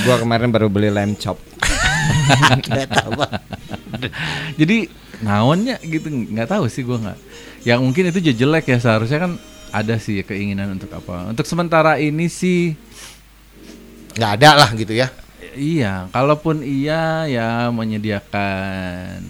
[0.03, 1.39] Gua kemarin baru beli lem chop.
[4.61, 4.91] Jadi
[5.23, 7.19] naonnya gitu nggak tahu sih gua nggak.
[7.63, 9.33] Yang mungkin itu jelek ya seharusnya kan
[9.71, 11.31] ada sih keinginan untuk apa.
[11.31, 12.75] Untuk sementara ini sih
[14.19, 15.07] Nggak ada lah gitu ya.
[15.59, 19.21] Iya, kalaupun iya ya menyediakan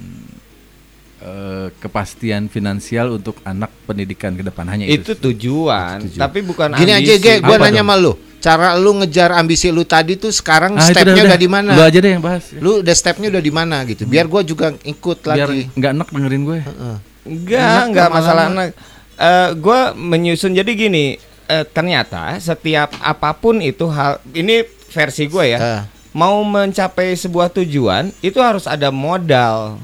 [1.18, 5.02] eh, kepastian finansial untuk anak pendidikan ke depan hanya itu.
[5.02, 7.24] Itu tujuan, tapi bukan Gini aja, ambisi.
[7.24, 7.88] Ge, gua Apa nanya dong?
[7.88, 8.12] sama lu.
[8.38, 11.70] Cara lu ngejar ambisi lu tadi tuh sekarang Ah, itu stepnya udah, di mana?
[11.74, 12.44] Lu aja deh yang bahas.
[12.54, 14.06] Lu udah stepnya udah di mana gitu.
[14.06, 15.66] Biar gua juga ikut Biar lagi.
[15.74, 16.58] nggak enak dengerin gue.
[16.62, 16.96] Heeh.
[17.26, 18.66] Enggak, enggak masalah anak.
[19.18, 21.18] Eh, gua menyusun jadi gini,
[21.50, 25.58] eh, ternyata setiap apa pun itu hal ini versi gue ya.
[25.58, 25.82] Ah.
[26.10, 29.76] Mau mencapai sebuah tujuan itu harus ada modal.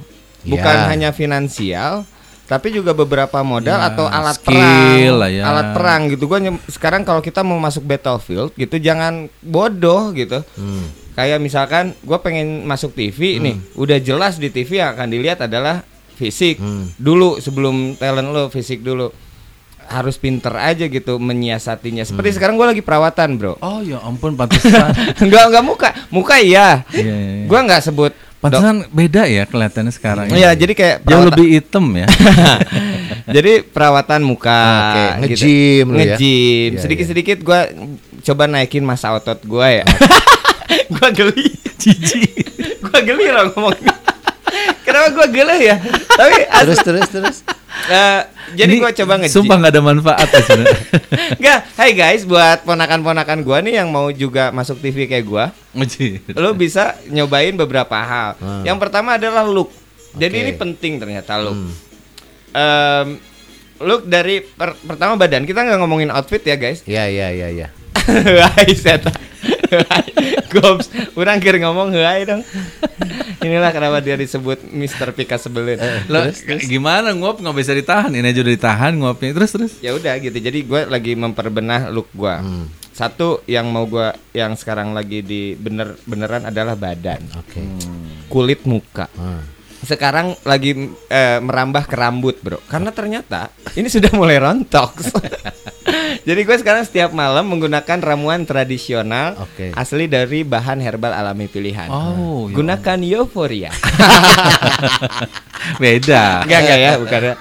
[0.43, 0.85] Bukan Ya.
[0.87, 2.05] hanya finansial,
[2.45, 5.17] tapi juga beberapa modal Ya, atau alat skill perang.
[5.17, 5.43] lah ya.
[5.43, 6.25] Alat perang gitu.
[6.25, 10.45] Gua sekarang kalau kita mau masuk battlefield gitu jangan bodoh gitu.
[10.55, 10.85] Hmm.
[11.15, 15.87] Kayak misalkan gue pengen masuk TV nih, udah jelas di TV yang akan dilihat adalah
[16.13, 16.91] fisik Hmm.
[16.97, 19.15] dulu sebelum talent lo fisik dulu.
[19.87, 22.03] Harus pinter aja gitu menyiasatinya.
[22.03, 23.55] Seperti sekarang gue lagi perawatan, bro.
[23.59, 24.93] Oh ya ampun pantesan.
[25.25, 26.83] Enggak enggak muka, muka iya.
[26.91, 27.47] Iya, iya, iya.
[27.47, 28.13] Gua nggak sebut.
[28.39, 30.27] pantesan beda ya kelihatannya sekarang.
[30.29, 32.07] Iya, jadi kayak jauh perawatan- lebih hitam ya.
[33.41, 35.49] jadi perawatan muka, Oke, gitu.
[35.49, 36.05] nge-gym lu ya?
[36.13, 36.71] Nge-gym.
[36.77, 37.73] Iya, Sedikit-sedikit gua
[38.21, 39.85] coba naikin masa otot gua ya.
[40.93, 42.21] gua geli, Cici.
[42.85, 44.04] gua geli loh ngomong.
[44.95, 45.77] Kenapa gua geli ya?
[46.07, 47.37] Tapi terus terus terus.
[47.91, 48.21] eh,
[48.55, 49.35] jadi gua coba nge-gym.
[49.43, 50.79] Sumpah nggak ada manfaat ya sebenarnya.
[51.43, 55.27] Enggak, hai guys, buat ponakan-ponakan gua nih yang mau juga masuk TV kayak
[55.75, 56.23] Nge-gym.
[56.39, 58.39] lo bisa nyobain beberapa hal.
[58.39, 58.63] Hmm.
[58.63, 59.75] Yang pertama adalah look.
[60.15, 60.43] Jadi Oke.
[60.47, 61.59] ini penting ternyata look.
[61.59, 61.75] Hmm.
[62.55, 63.09] Em,
[63.83, 65.43] look dari per- pertama badan.
[65.43, 66.87] Kita nggak ngomongin outfit ya guys.
[66.87, 67.69] Iya iya iya iya.
[70.55, 70.87] Gops,
[71.19, 72.47] orang kira ngomong hai dong.
[73.43, 75.11] Inilah kenapa dia disebut Mr.
[75.11, 75.77] Pika sebelin.
[76.07, 76.31] Lah,
[76.63, 78.15] gimana nguap nggak bisa ditahan?
[78.15, 79.31] Ini aja udah ditahan nguapnya.
[79.35, 79.73] Terus terus.
[79.83, 80.39] ya udah gitu.
[80.39, 82.39] Jadi gue lagi memperbenah look gua.
[82.41, 82.71] Hmm.
[82.95, 87.59] Satu yang mau gua yang sekarang lagi di bener beneran adalah badan, Oke.
[88.31, 89.11] kulit muka.
[89.19, 89.43] Ah.
[89.85, 94.97] sekarang lagi eh, merambah ke rambut bro karena ternyata ini sudah mulai rontok
[96.29, 99.73] jadi gue sekarang setiap malam menggunakan ramuan tradisional Oke.
[99.73, 103.71] asli dari bahan herbal alami pilihan Oh, ya gunakan euforia
[105.77, 106.43] Beda.
[106.43, 107.35] enggak enggak ya bukan ya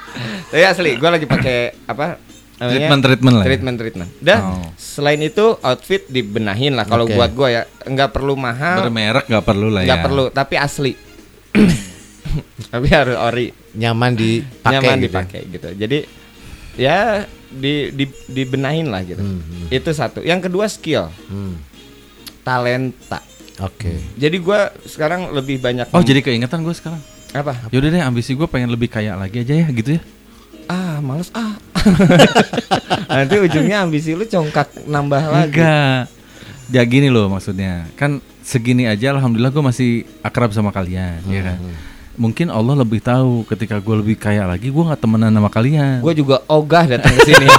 [0.45, 2.05] tapi asli gue lagi pakai apa
[2.53, 2.69] namanya?
[2.77, 3.47] Treatment-treatment lah ya?
[3.49, 4.67] treatment treatment dan Oh.
[4.75, 7.15] selain itu outfit dibenahin lah kalau Oke.
[7.15, 9.87] buat gue ya nggak perlu mahal Bermerek nggak perlu lah ya.
[9.89, 10.93] nggak perlu tapi asli
[12.71, 15.05] tapi harus ori Nyaman dipakai nyaman gitu.
[15.09, 15.69] dipakai gitu.
[15.73, 15.99] Jadi
[16.75, 19.19] ya di, di dibenahin lah gitu.
[19.19, 19.67] Hmm, hmm.
[19.69, 20.19] Itu satu.
[20.19, 21.55] Yang kedua skill, Hmm.
[22.41, 23.21] talenta.
[23.59, 24.01] Oke.
[24.15, 26.97] Jadi gua sekarang lebih banyak Oh jadi keingetan gue sekarang.
[27.31, 27.69] apa?
[27.69, 30.01] Yaudah deh ambisi gue pengen lebih kaya lagi aja ya gitu ya.
[30.65, 31.57] Ah, males ah.
[33.09, 35.57] Nanti ujungnya ambisi lu congkak nambah lagi.
[35.57, 36.01] Enggak.
[36.69, 37.89] Ya gini loh maksudnya.
[37.93, 39.89] Kan segini aja alhamdulillah gue masih
[40.21, 41.57] akrab sama kalian, ya kan.
[42.13, 45.97] Mungkin Allah lebih tahu ketika gue lebih kaya lagi gue nggak temenan sama kalian.
[45.99, 47.47] Gue juga ogah datang ke sini.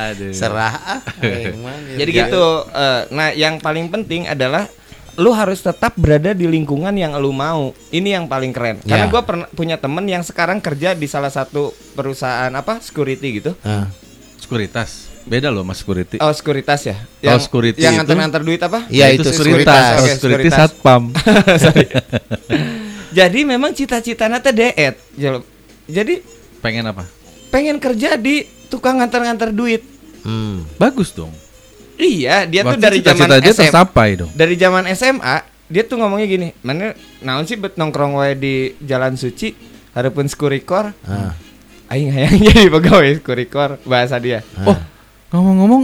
[0.00, 0.32] Aduh.
[0.32, 1.00] Serah ah.
[1.24, 1.96] Emang ya.
[2.04, 2.44] Jadi gitu.
[2.72, 4.64] eh, nah, yang paling penting adalah
[5.18, 7.76] lu harus tetap berada di lingkungan yang lu mau.
[7.92, 8.80] Ini yang paling keren.
[8.80, 9.12] Karena Ya.
[9.12, 13.52] gua pernah punya temen yang sekarang kerja di salah satu perusahaan apa security gitu.
[13.60, 13.90] Ah.
[14.40, 15.09] Sekuritas.
[15.22, 16.16] Beda loh mas security.
[16.16, 16.96] Oh, sekuritas ya.
[17.20, 18.86] Kalau security yang itu- nganter-nganter duit apa?
[18.86, 19.36] Iya Nah, itu sekuritas.
[19.36, 19.84] sekuritas.
[19.96, 20.70] Oke, security sekuritas.
[20.70, 21.02] satpam.
[23.10, 24.94] Jadi memang cita-citanya teh deet.
[25.12, 25.44] Jel-
[25.84, 26.22] Jadi
[26.60, 27.02] pengen apa?
[27.48, 29.82] pengen kerja di tukang nganter-nganter duit.
[30.22, 30.62] Hmm.
[30.76, 31.34] Bagus dong.
[31.96, 33.62] Iya, dia tuh Berarti dari zaman cita-cita dia SMA.
[33.66, 34.30] tercapai dong.
[34.30, 39.14] Dari zaman SMA, dia tuh ngomongnya gini, "Mana naon sih bet nongkrong wae di Jalan
[39.14, 39.52] Suci,
[39.90, 41.34] harapun skurikor." Ah.
[41.88, 44.46] Aing hayang jadi pegawai skurikor bahasa dia.
[44.62, 44.78] Oh,
[45.30, 45.82] ngomong-ngomong,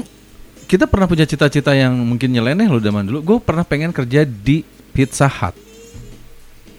[0.66, 3.18] kita pernah punya cita-cita yang mungkin nyeleneh loh zaman dulu.
[3.22, 5.54] Gue pernah pengen kerja di Pizza Hut.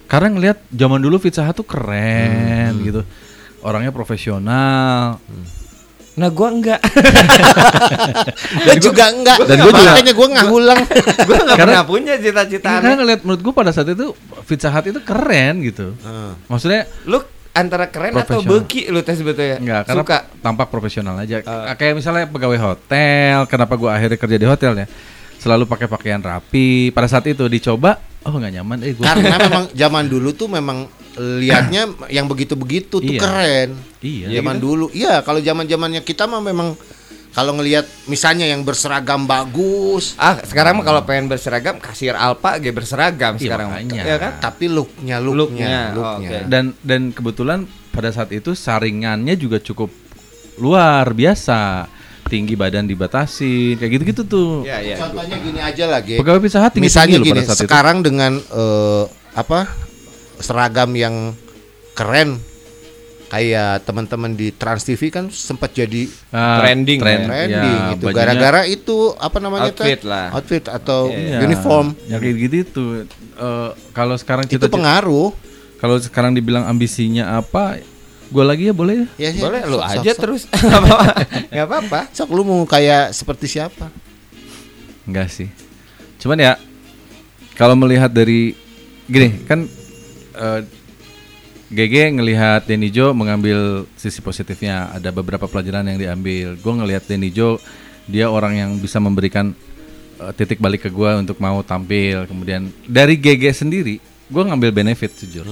[0.08, 3.02] Karena ngelihat zaman dulu Pizza Hut tuh keren gitu.
[3.60, 5.20] Orangnya profesional.
[6.18, 6.82] Nah, gua enggak.
[8.66, 9.38] Gue juga enggak.
[9.46, 10.80] Dan gua juga- makanya gue nggak ulang.
[11.30, 12.98] gua enggak Karena- pernah punya cita-cita Karena aneh.
[12.98, 14.18] ngelihat menurut gue pada saat itu
[14.50, 15.94] Pizza Hut itu keren gitu.
[16.02, 16.34] Ah.
[16.50, 17.22] Maksudnya Lu
[17.58, 19.58] antara keren atau beki lu tes sebetulnya?
[19.58, 20.17] Enggak, karena Suka.
[20.39, 21.41] tampak profesional aja.
[21.43, 21.74] Ah.
[21.74, 24.88] Kayak misalnya pegawai hotel, kenapa gua akhirnya kerja di hotel ya?
[25.38, 26.89] Selalu pakai pakaian rapi.
[26.89, 28.78] Pada saat itu dicoba, oh nggak nyaman.
[28.82, 30.86] Eh, gua Karena memang zaman dulu tuh memang
[31.17, 33.22] liatnya yang begitu-begitu tuh Iya.
[33.22, 33.70] keren.
[34.00, 34.38] Iya.
[34.38, 34.86] zaman dulu.
[34.93, 36.78] Iya, kalau zaman-zamannya kita mah memang
[37.38, 42.73] kalau ngelihat misalnya yang berseragam bagus, Ah, sekarang mah kalau pengen berseragam kasir Alpa ge
[42.73, 43.67] berseragam Iya, sekarang.
[43.69, 44.02] makanya.
[44.02, 44.32] Ya kan?
[44.41, 46.30] tapi looknya, Looknya, looknya, oh, looknya.
[46.34, 46.38] oke.
[46.50, 47.60] Dan dan kebetulan
[47.93, 49.93] pada saat itu saringannya juga cukup
[50.58, 51.86] luar biasa.
[52.26, 54.52] Tinggi badan dibatasi, kayak gitu-gitu tuh.
[54.65, 54.95] Iya, iya.
[54.97, 56.19] Contohnya gini aja lagi.
[56.19, 57.63] Pegawai Pizza Hut tinggi Misalnya gini, pada saat itu.
[57.63, 59.60] sekarang dengan eh, apa
[60.38, 61.32] seragam yang
[61.93, 62.41] keren
[63.28, 67.28] kayak teman-teman di Trans TV kan sempat jadi Ah, Trending, trend, ya.
[67.28, 69.84] trending ya, gitu bajunya- gara-gara itu apa namanya tuh?
[69.84, 70.28] Outfit lah.
[70.32, 72.84] outfit atau Iya, uniform Ya kayak gitu itu.
[73.34, 75.36] Eh, kalau sekarang itu cita pengaruh
[75.78, 77.78] kalau sekarang dibilang ambisinya apa,
[78.26, 79.30] gue lagi ya boleh ya.
[79.30, 79.40] ya.
[79.40, 80.42] Boleh lu Sok, aja sok, terus.
[81.52, 82.00] Nggak apa-apa.
[82.10, 82.30] Sok.
[82.30, 83.92] Lu mau kayak seperti siapa
[85.04, 85.48] Enggak sih.
[86.18, 86.56] Cuman ya
[87.54, 88.56] kalau melihat dari
[89.04, 89.68] gini kan
[90.34, 90.62] eh,
[91.68, 94.92] GG ngelihat Denny Jo mengambil sisi positifnya.
[94.96, 96.56] Ada beberapa pelajaran yang diambil.
[96.56, 97.60] Gue ngelihat Denny Jo
[98.08, 99.52] dia orang yang bisa memberikan
[100.20, 102.24] eh, titik balik ke gue untuk mau tampil.
[102.28, 105.48] Kemudian dari GG sendiri gue ngambil benefit jujur.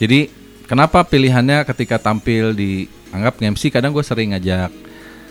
[0.00, 0.28] Jadi
[0.68, 4.72] kenapa pilihannya ketika tampil di anggap MC kadang gue sering ngajak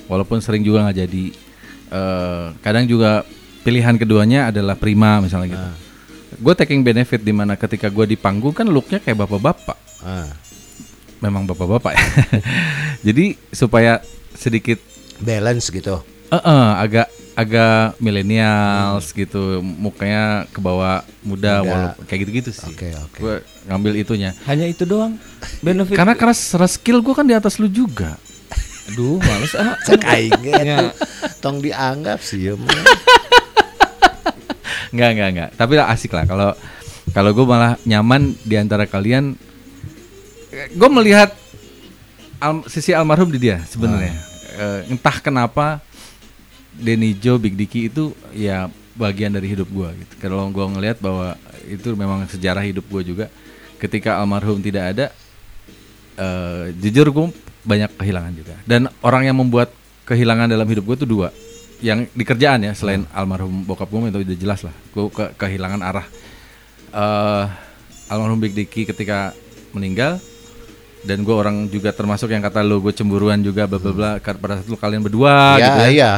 [0.06, 1.26] walaupun sering juga nggak jadi
[1.90, 3.26] Eh, kadang juga
[3.66, 5.70] pilihan keduanya adalah prima misalnya gitu
[6.32, 10.30] gue taking benefit di mana ketika gue di panggung kan looknya kayak bapak-bapak Ah,
[11.20, 12.04] memang bapak-bapak ya
[13.08, 14.00] jadi supaya
[14.32, 14.80] sedikit
[15.18, 16.00] balance gitu.
[16.26, 21.66] eh, eh, agak agak milenials gitu mukanya ke bawah muda, Muda.
[21.66, 23.18] walaupun kayak gitu-gitu sih Oke, oke.
[23.18, 25.16] gue ngambil itunya Hanya itu doang.
[25.60, 25.96] Benefit.
[25.96, 28.20] karena karena secara skill gue kan di atas lu juga
[28.90, 29.78] aduh males ah.
[29.82, 30.80] Cek aing ge Ya.
[31.40, 32.54] Tong dianggap sih ya.
[34.90, 34.96] Mah.
[34.98, 35.50] Nggak, nggak, nggak.
[35.56, 36.50] Tapi lah asik lah kalau
[37.14, 39.38] kalau gue malah nyaman di antara kalian.
[40.74, 41.34] Gue melihat
[42.42, 44.18] al- sisi almarhum di dia sebenarnya.
[44.60, 45.80] Eh, entah kenapa
[46.74, 50.14] Denny Joe, Big Dicky itu ya bagian dari hidup gue gitu.
[50.20, 51.38] Kalau gue ngelihat bahwa
[51.70, 53.26] itu memang sejarah hidup gue juga.
[53.80, 55.06] Ketika almarhum tidak ada,
[56.20, 57.28] eh, jujur gue
[57.64, 58.56] banyak kehilangan juga.
[58.68, 59.72] Dan orang yang membuat
[60.04, 61.30] kehilangan dalam hidup gue itu dua.
[61.80, 64.76] Yang di kerjaan ya, selain almarhum bokap gue itu udah jelas lah.
[64.90, 66.08] Gue ke- kehilangan arah.
[66.90, 67.46] eh
[68.08, 69.30] almarhum Big Dicky ketika
[69.70, 70.18] meninggal
[71.00, 74.36] dan gue orang juga termasuk yang kata lo gue cemburuan juga bla bla bla kar-
[74.36, 75.88] pada saat kalian berdua Iya, gitu ya.
[75.88, 76.12] iya.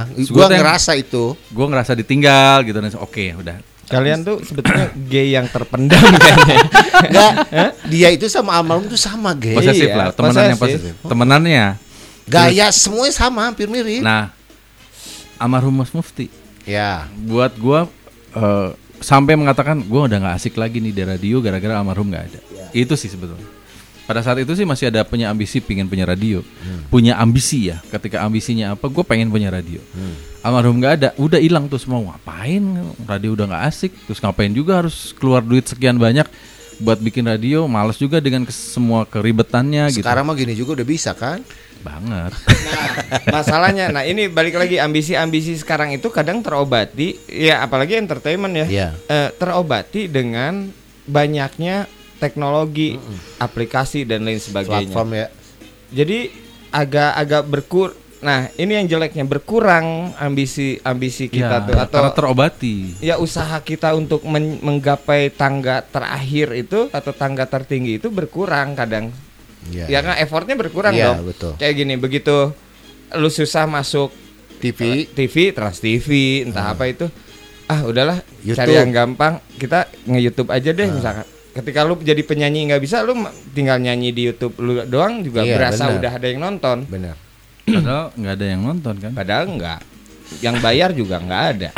[0.48, 1.24] Yang- ngerasa itu.
[1.36, 6.58] gue ngerasa ditinggal gitu dan oke udah Kalian tuh sebetulnya gay yang terpendam kayaknya.
[7.04, 7.32] Enggak,
[7.86, 9.52] dia itu sama almarhum tuh sama, ge.
[9.52, 10.96] posesif Iya, lah temenan yang posesif.
[10.96, 11.66] posesif temenannya
[12.24, 14.00] Gaya semuanya sama, hampir mirip.
[14.00, 14.32] nah
[15.42, 16.30] almarhum Mas Mufti.
[16.62, 17.10] Ya.
[17.26, 17.90] buat gua
[18.38, 18.70] eh,
[19.02, 22.40] sampai mengatakan gua udah nggak asik lagi nih di radio gara-gara almarhum nggak ada.
[22.70, 23.50] Itu sih sebetulnya.
[24.06, 26.44] Pada saat itu sih masih ada punya ambisi pingin punya radio.
[26.92, 29.80] Punya ambisi ya ketika ambisinya apa gue pengen punya radio.
[30.44, 32.04] Almarhum nggak ada udah hilang tuh semua.
[32.12, 32.60] Ngapain?
[33.08, 33.92] Radio udah nggak asik.
[34.10, 36.28] Terus ngapain juga harus keluar duit sekian banyak
[36.84, 37.70] buat bikin radio?
[37.72, 40.04] Males juga dengan semua keribetannya gitu.
[40.04, 41.40] Sekarang mah gini juga udah bisa kan?
[41.82, 42.88] Banget Nah,
[43.34, 48.90] masalahnya, nah ini balik lagi ambisi-ambisi sekarang itu kadang terobati, ya apalagi entertainment ya, Iya.
[49.06, 50.72] eh, terobati dengan
[51.04, 51.86] banyaknya
[52.18, 52.96] teknologi,
[53.38, 54.88] aplikasi dan lain sebagainya.
[54.88, 55.28] Platform ya.
[55.92, 56.20] Jadi
[56.70, 57.90] agak-agak berkur.
[58.22, 63.98] Nah ini yang jeleknya berkurang ambisi-ambisi kita Ya, tuh atau karena terobati ya usaha kita
[63.98, 69.10] untuk men- menggapai tangga terakhir itu atau tangga tertinggi itu berkurang kadang.
[69.68, 69.86] Iya.
[69.88, 71.30] Ya kan effortnya berkurang Iya, dong.
[71.30, 71.54] betul.
[71.56, 72.50] Kayak gini begitu
[73.12, 74.10] lu susah masuk
[74.58, 76.08] TV TV, Trans TV,
[76.44, 77.06] entah apa itu.
[77.66, 78.58] Ah, udahlah YouTube.
[78.58, 79.38] cari yang gampang.
[79.56, 81.26] Kita nge-YouTube aja deh misalkan.
[81.52, 83.12] Ketika lu jadi penyanyi nggak bisa, lu
[83.52, 85.98] tinggal nyanyi di YouTube lu doang juga Iya, berasa benar.
[85.98, 86.78] udah ada yang nonton.
[86.86, 87.16] benar.
[87.62, 89.80] padahal nggak ada yang nonton kan Padahal enggak.
[90.40, 91.70] Yang bayar juga nggak ada.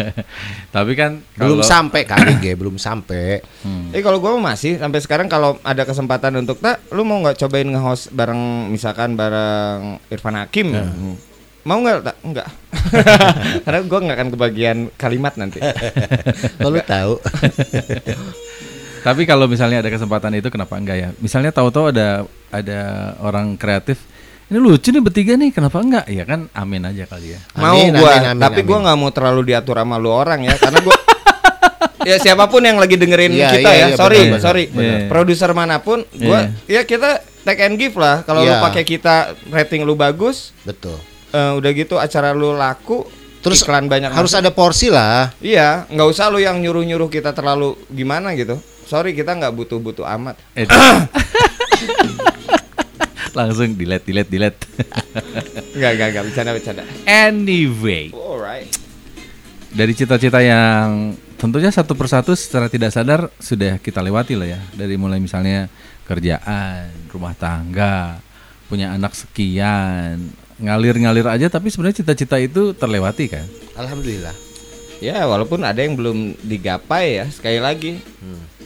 [0.76, 3.40] tapi kan Belum kalau- sampai kali, ge, belum sampai.
[3.64, 3.88] Hmm.
[3.96, 7.64] Eh kalau gua masih sampai sekarang kalau ada kesempatan untuk tak, lu mau nggak cobain
[7.64, 10.76] nge-host bareng misalkan bareng Irfan Hakim?
[10.76, 11.16] Hmm.
[11.64, 12.16] Mau nggak tak?
[12.20, 12.48] Enggak.
[13.64, 15.58] Karena gua nggak akan kebagian kalimat nanti.
[16.60, 17.14] Kalau tahu.
[18.98, 21.08] Tapi kalau misalnya ada kesempatan itu kenapa enggak ya?
[21.22, 22.80] Misalnya tahu-tahu ada ada
[23.22, 24.02] orang kreatif,
[24.48, 26.04] ini lucu nih bertiga nih, kenapa enggak?
[26.06, 27.40] Ya kan amin aja kali ya.
[27.54, 28.84] mau Amin, gua, amin, amin, tapi gua amin.
[28.88, 30.96] nggak mau terlalu diatur sama lu orang ya, karena gua
[32.08, 34.98] ya siapa pun yang lagi dengerin Iya, kita iya, ya, iya, sorry, benar, sorry, benar.
[35.06, 38.20] produser mana pun, gua ya kita take and give lah.
[38.22, 38.60] Kalau lu Iya.
[38.60, 39.14] pakai kita
[39.48, 40.96] rating lu bagus, Betul.
[41.30, 43.04] eh, udah gitu acara lu laku,
[43.38, 44.42] Terus iklan banyak Harus masuk.
[44.42, 45.30] ada porsi lah.
[45.38, 48.58] Iya, nggak usah lu yang nyuruh-nyuruh kita terlalu gimana gitu.
[48.82, 50.34] Sorry kita nggak butuh-butuh amat.
[53.36, 54.60] Langsung delete, delete, delete.
[55.76, 56.82] Nggak, nggak, nggak bercanda bercanda.
[57.06, 58.70] anyway, Alright.
[59.72, 64.60] dari cita-cita yang tentunya satu persatu secara tidak sadar sudah kita lewati lah ya.
[64.74, 65.70] Dari mulai misalnya
[66.08, 68.18] kerjaan, rumah tangga,
[68.66, 73.46] punya anak sekian, ngalir-ngalir aja tapi sebenarnya cita-cita itu terlewati kan.
[73.78, 74.34] Alhamdulillah.
[74.98, 78.02] Ya walaupun ada yang belum digapai ya sekali lagi.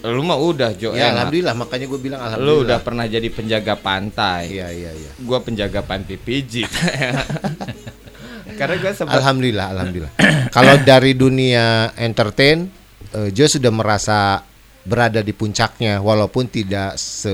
[0.02, 0.90] Lu mah udah Jo.
[0.90, 1.10] Ya, enak.
[1.16, 1.54] alhamdulillah.
[1.54, 2.62] Makanya gue bilang Lu alhamdulillah.
[2.64, 4.42] udah pernah jadi penjaga pantai.
[4.50, 5.10] Iya, iya, iya.
[5.18, 6.66] Gua penjaga panti pijit.
[8.58, 10.12] Karena gua sempat Alhamdulillah, alhamdulillah.
[10.50, 12.68] Kalau dari dunia entertain,
[13.10, 14.42] eh, Joe sudah merasa
[14.82, 17.32] berada di puncaknya, walaupun tidak se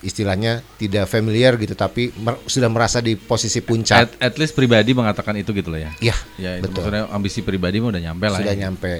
[0.00, 3.98] istilahnya tidak familiar gitu, tapi mer- sudah merasa di posisi puncak.
[3.98, 5.94] At, at least pribadi mengatakan itu gitu loh ya.
[6.02, 6.82] Ya, Ya itu betul.
[6.84, 8.38] maksudnya ambisi pribadi mah udah nyampe lah.
[8.38, 8.60] Sudah ya.
[8.66, 8.92] nyampe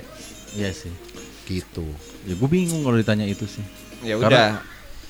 [0.52, 0.94] Iya sih.
[1.44, 1.82] gitu.
[2.22, 3.64] Ya gue bingung kalau ditanya itu sih.
[4.02, 4.50] ya Karena- udah.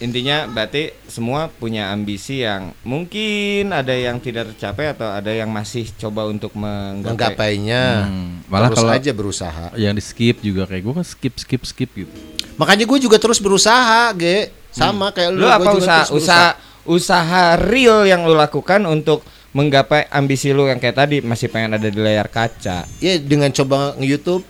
[0.03, 5.87] Intinya berarti semua punya ambisi yang mungkin ada yang tidak tercapai atau ada yang masih
[5.95, 7.15] coba untuk menggapai.
[7.15, 9.67] Menggapainya Hmm, malah terus kalau- aja berusaha.
[9.79, 12.11] Yang di skip juga kayak gue kan skip skip skip gitu.
[12.59, 14.51] Makanya gue juga terus berusaha, Ge.
[14.75, 15.39] Sama kayak lu.
[15.39, 16.49] Lu gua apa juga usaha terus usaha
[16.83, 19.23] usaha real yang lu lakukan untuk
[19.53, 22.91] menggapai ambisi lu yang kayak tadi masih pengen ada di layar kaca.
[22.99, 24.43] Ya dengan coba nge-YouTube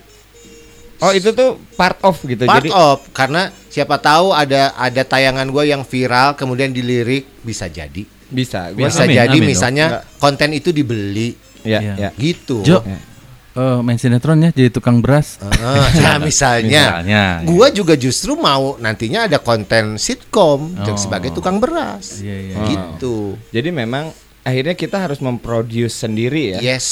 [1.03, 2.47] Oh itu tuh part of gitu.
[2.47, 7.67] part Jadi of karena siapa tahu ada ada tayangan gue yang viral kemudian dilirik bisa
[7.67, 8.71] jadi bisa.
[8.71, 9.51] Gua bisa Amin, jadi amin dong.
[9.51, 9.85] misalnya
[10.17, 11.93] konten itu dibeli ya, Iya.
[11.99, 12.09] ya.
[12.15, 12.65] gitu.
[12.65, 15.37] Jo, eh, main sinetron ya jadi tukang beras.
[15.39, 20.97] Ah, ya misalnya, Misalnya, gua juga justru mau nantinya ada konten sitkom Oh.
[20.97, 22.55] sebagai tukang beras, Iya, iya.
[22.65, 23.37] gitu.
[23.51, 24.09] Jadi memang
[24.43, 26.59] akhirnya kita harus memproduce sendiri ya.
[26.61, 26.85] Yes,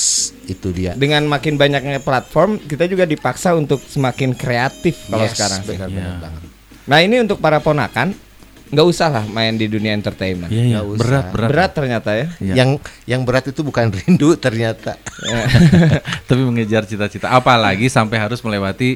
[0.46, 0.92] itu dia.
[0.94, 5.60] Dengan makin banyaknya platform, kita juga dipaksa untuk semakin kreatif kalau Yes, sekarang.
[5.64, 6.22] benar-benar Iya.
[6.22, 6.42] banget.
[6.82, 8.16] Nah ini untuk para ponakan,
[8.68, 10.48] nggak usah lah main di dunia entertainment.
[10.48, 10.72] Iya, iya.
[10.74, 11.02] Nggak usah.
[11.02, 11.50] Berat, berat.
[11.52, 12.28] Berat ternyata ya.
[12.40, 12.54] Iya.
[12.56, 12.70] Yang
[13.06, 14.96] yang berat itu bukan rindu ternyata.
[16.28, 17.30] Tapi mengejar cita-cita.
[17.30, 18.96] Apalagi sampai harus melewati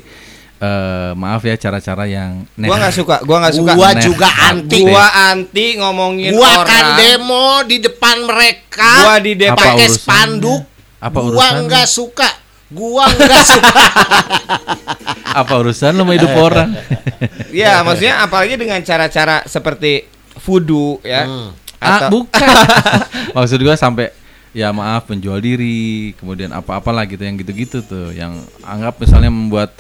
[0.58, 3.72] eh, maaf ya cara-cara yang Gua nggak suka, gua nggak suka.
[3.74, 4.80] Gua Nah, juga anti.
[4.82, 6.64] Gua anti ngomongin Gua orang.
[6.64, 8.92] akan demo di depan mereka.
[9.02, 10.62] Gua di depan- Apa pakai spanduk.
[10.98, 12.30] Apa gua nggak suka.
[12.68, 13.84] Gua nggak suka.
[15.36, 16.72] Apa urusan lu sama hidup orang?
[17.52, 20.08] Ya, maksudnya apalagi dengan cara-cara seperti
[20.40, 21.28] voodoo ya.
[21.28, 21.52] Hmm.
[21.78, 22.48] ah, Atau bukan.
[23.36, 24.16] Maksud gua sampai
[24.52, 28.32] ya maaf menjual diri, kemudian apa-apalah gitu yang gitu-gitu tuh, yang
[28.64, 29.76] anggap misalnya membuat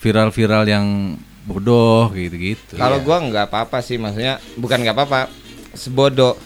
[0.00, 0.86] viral-viral yang
[1.44, 2.76] bodoh gitu-gitu.
[2.76, 5.20] Kalau gua nggak apa-apa sih, maksudnya bukan nggak apa-apa,
[5.76, 6.36] sebodoh.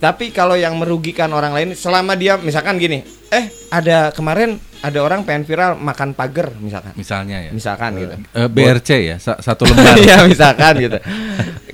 [0.00, 3.00] Tapi kalau yang merugikan orang lain, selama dia misalkan gini,
[3.32, 7.50] eh ada kemarin ada orang pengen viral makan pagar misalkan, misalnya ya.
[7.56, 8.14] misalkan gitu.
[8.36, 9.96] Eh, BRC ya, sa- satu lembar.
[10.04, 10.98] Iya misalkan gitu.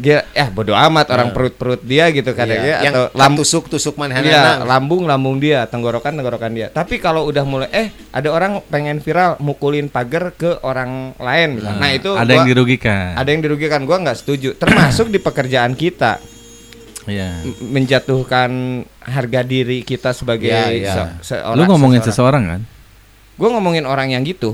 [0.00, 3.68] Dia ya bodoh amat orang perut-perut dia gitu kadang Iya, ya yang atau lambung tusuk
[3.68, 6.66] tusuk mana Iya, lambung lambung dia, tenggorokan tenggorokan dia.
[6.68, 11.78] Tapi kalau udah mulai eh ada orang pengen viral mukulin pagar ke orang lain misalkan.
[11.78, 13.12] Nah, itu ada gua- yang dirugikan.
[13.12, 14.54] ada yang dirugikan gua nggak setuju.
[14.54, 16.16] Termasuk di pekerjaan kita
[17.06, 18.50] m- menjatuhkan
[19.02, 20.92] harga diri kita sebagai Iya, iya.
[21.18, 21.58] se- seorang.
[21.58, 22.60] Lu ngomongin seseorang kan?
[23.34, 24.52] Gue ngomongin orang yang gitu,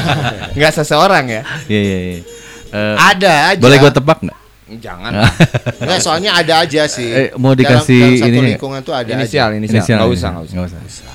[0.56, 1.42] nggak seseorang ya.
[1.66, 2.20] Iya iya iya.
[2.68, 3.60] Eh, Ada aja.
[3.60, 4.38] boleh gua tebak nggak?
[4.66, 5.12] Jangan
[5.78, 7.06] Enggak, soalnya ada aja sih.
[7.06, 9.56] Eh, mau Dalam- dikasih dalam satu ini lingkungan tuh ada inisial, aja.
[9.56, 10.16] inisial, Inisial, nggak ya?
[10.16, 10.56] usah, nggak usah.
[10.56, 11.14] Nggak usah.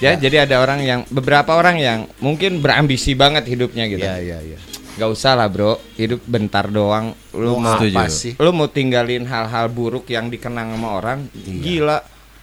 [0.00, 4.00] Ya, jadi ada orang yang beberapa orang yang mungkin berambisi banget hidupnya gitu.
[4.00, 4.58] Iya, iya, iya.
[4.96, 7.12] Gak usah lah bro, hidup bentar doang.
[7.30, 7.94] Lu Mau mau, Setuju.
[7.94, 8.32] apa sih?
[8.34, 12.00] lu mau tinggalin hal-hal buruk yang dikenang sama orang, gila.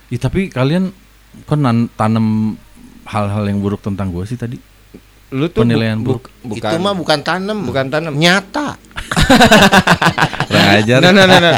[0.08, 0.90] Ih, tapi kalian
[1.44, 2.56] kok nan- tanam
[3.04, 4.56] hal-hal yang buruk tentang gue sih tadi?
[5.30, 6.32] Lu tuh bu- Penilaian bu- buruk.
[6.42, 7.60] bukan Itu mah bukan tanam.
[7.64, 8.14] bukan tanam.
[8.16, 8.80] Nyata.
[10.48, 11.00] Kurang ajar.
[11.00, 11.52] No, no, no, no.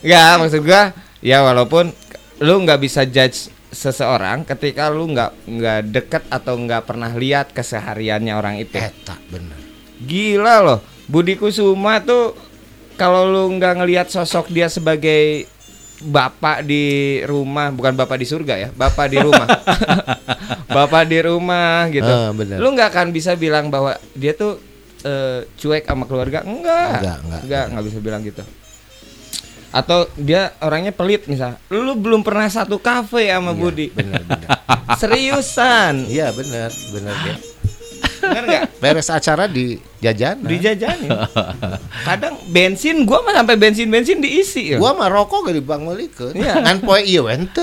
[0.00, 0.82] Nggak, maksud gua
[1.20, 1.90] ya walaupun
[2.38, 8.32] lu nggak bisa judge seseorang ketika lu nggak nggak deket atau nggak pernah lihat kesehariannya
[8.32, 8.76] orang itu.
[8.76, 9.56] Eta bener.
[9.98, 12.36] Gila loh, Budi Kusuma tuh
[12.94, 15.48] kalau lu nggak ngelihat sosok dia sebagai
[16.00, 19.48] bapak di rumah, bukan bapak di surga ya, bapak di rumah,
[20.76, 22.08] bapak di rumah gitu.
[22.08, 22.60] Ah, bener.
[22.60, 24.60] Lu nggak akan bisa bilang bahwa dia tuh
[25.04, 28.42] eh, cuek sama keluarga, enggak, Enggak, enggak, enggak, nggak bisa bilang gitu.
[29.72, 34.48] Atau dia orangnya pelit misal, lu belum pernah satu kafe sama Budi, Bener, bener.
[35.00, 37.36] seriusan, Iya, bener, bener ya.
[38.32, 38.62] Nggak?
[38.82, 40.42] Beres acara di jajan.
[40.42, 41.10] dijajanin.
[42.06, 44.78] Kadang bensin gua mah sampai bensin-bensin diisi ya.
[44.78, 46.34] Gua mah rokok gak dibangolikeun.
[46.34, 46.62] Iya.
[46.62, 47.62] Ngan poe ieu ente.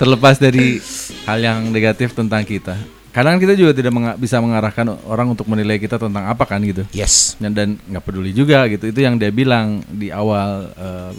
[0.00, 0.80] Terlepas dari
[1.28, 2.72] hal yang negatif tentang kita,
[3.12, 6.88] kadang kita juga tidak menga- bisa mengarahkan orang untuk menilai kita tentang apa kan gitu.
[6.96, 7.36] Yes.
[7.36, 8.88] Dan dan nggak peduli juga gitu.
[8.88, 11.12] Itu yang dia bilang di awal eh,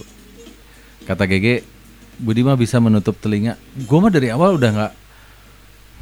[1.05, 1.61] kata GG,
[2.17, 3.53] Budi mah bisa menutup telinga.
[3.85, 4.91] Gue mah dari awal udah nggak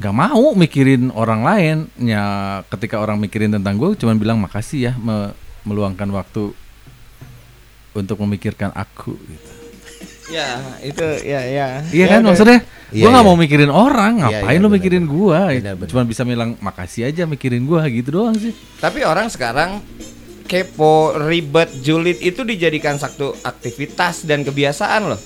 [0.00, 1.76] nggak mau mikirin orang lain.
[2.00, 2.24] Ya
[2.66, 6.56] ketika orang mikirin tentang gue, cuman bilang makasih ya me- meluangkan waktu
[7.92, 9.12] untuk memikirkan aku.
[9.12, 9.50] Gitu.
[10.30, 10.46] Ya,
[10.80, 11.68] itu ya ya.
[11.84, 12.28] Iya Ya kan udah.
[12.32, 12.58] maksudnya
[12.90, 13.30] Iya, gua nggak iya.
[13.30, 15.88] mau mikirin orang Iya, ngapain iya, lu benar, mikirin gua Benar, benar.
[15.90, 19.78] cuma bisa bilang makasih aja mikirin gua gitu doang sih Tapi orang sekarang
[20.42, 25.20] kepo, ribet, julid itu dijadikan satu aktivitas dan kebiasaan loh.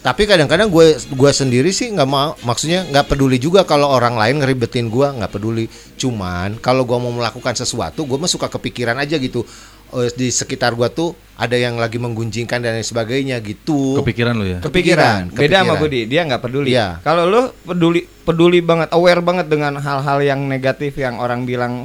[0.00, 4.40] Tapi kadang-kadang gue gua sendiri sih nggak mau maksudnya nggak peduli juga kalau orang lain
[4.40, 5.68] ngeribetin gua nggak peduli.
[6.00, 9.44] Cuman kalau gua mau melakukan sesuatu, gua mah suka kepikiran aja gitu.
[9.92, 14.00] Oh, di sekitar gua tuh ada yang lagi menggunjingkan dan lain sebagainya gitu.
[14.00, 15.34] kepikiran lu ya Kepikiran.
[15.34, 15.82] Kepikiran, Beda sama kepikiran.
[15.84, 16.68] Budi, dia nggak peduli.
[16.72, 16.88] Iya.
[17.04, 21.84] Kalau lu peduli peduli banget, aware banget dengan hal-hal yang negatif yang orang bilang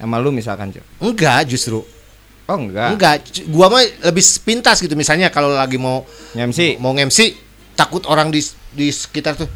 [0.00, 0.84] sama lu misalkan, Cok.
[1.04, 1.84] Enggak, justru.
[2.44, 2.90] Oh enggak.
[2.96, 3.14] Enggak,
[3.48, 6.04] gua mah lebih pintas gitu misalnya kalau lagi mau
[6.36, 6.76] MC.
[6.76, 7.32] mau MC
[7.72, 9.48] takut orang di di sekitar tuh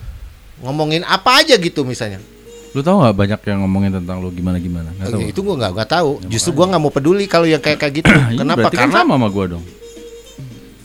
[0.64, 2.20] ngomongin apa aja gitu misalnya.
[2.76, 5.72] lu tahu nggak banyak yang ngomongin tentang lu gimana gimana nggak tahu Itu gua nggak
[5.72, 6.10] nggak tahu.
[6.28, 8.12] Justru gua nggak mau peduli kalau yang kayak kayak gitu.
[8.32, 8.68] Iya, Kenapa?
[8.68, 9.64] berarti kan Karena sama sama gua dong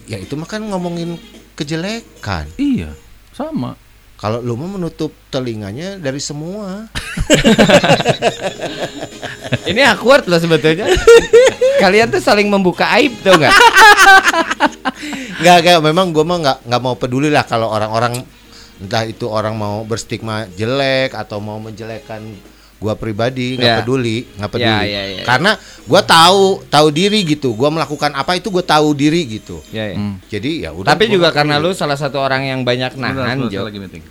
[0.08, 1.16] ya itu mah kan ngomongin
[1.56, 2.50] kejelekan.
[2.60, 2.92] Iya,
[3.32, 3.78] sama.
[4.24, 6.88] Kalau lu mau menutup telinganya dari semua.
[9.68, 10.88] Ini awkward loh sebetulnya.
[11.84, 13.52] Kalian tuh saling membuka aib tuh nggak?
[15.44, 15.80] Nggak, nggak.
[15.84, 18.24] Memang gue mah nggak nggak mau peduli lah kalau orang-orang
[18.80, 22.24] entah itu orang mau berstigma jelek atau mau menjelekkan
[22.84, 23.78] gua pribadi nggak Ya.
[23.80, 25.24] peduli nggak peduli Ya, ya, ya.
[25.24, 25.52] karena
[25.84, 29.96] gua tahu tahu diri gitu gua melakukan apa itu gua tahu diri gitu Ya, ya.
[29.96, 30.20] Hmm.
[30.28, 33.58] jadi ya udah Tapi juga karena lu salah satu orang yang banyak nahan, bentar, Jo.
[33.58, 34.04] saya lagi meeting.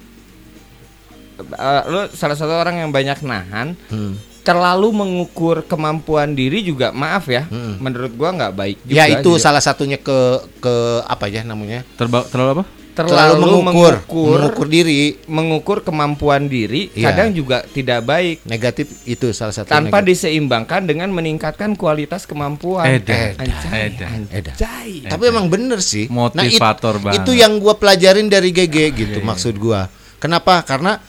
[1.43, 4.15] Eh, lu salah satu orang yang banyak nahan, Hmm.
[4.41, 7.47] terlalu mengukur kemampuan diri juga maaf ya.
[7.47, 7.79] Hmm.
[7.79, 8.95] Menurut gua nggak baik juga.
[8.95, 9.43] ya itu juga.
[9.43, 10.19] salah satunya ke
[10.59, 12.65] ke apa ya namanya Terba terlalu apa?
[12.93, 17.09] Terlalu, mengukur, mengukur mengukur diri mengukur kemampuan diri Iya.
[17.11, 20.29] kadang juga tidak baik negatif itu salah satu tanpa negatif.
[20.29, 23.01] diseimbangkan dengan meningkatkan kualitas kemampuan.
[23.01, 23.73] Anjay, edan.
[23.73, 24.09] Edan.
[24.29, 25.09] anjay.
[25.09, 26.07] Tapi emang bener sih.
[26.07, 27.25] Nah, it- Motivator banget.
[27.25, 29.89] Itu yang gua pelajarin dari GG gitu Iya, maksud gua.
[30.21, 30.61] Kenapa?
[30.63, 31.01] Karena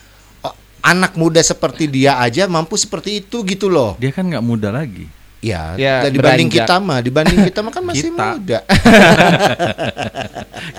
[0.42, 4.00] oh, anak muda seperti dia aja mampu seperti itu gitu loh.
[4.00, 5.06] Dia kan nggak muda lagi.
[5.44, 6.64] Ya, Ya, dibanding beranjak.
[6.64, 8.26] kita mah, dibanding kita mah kan masih Kita.
[8.32, 8.60] muda.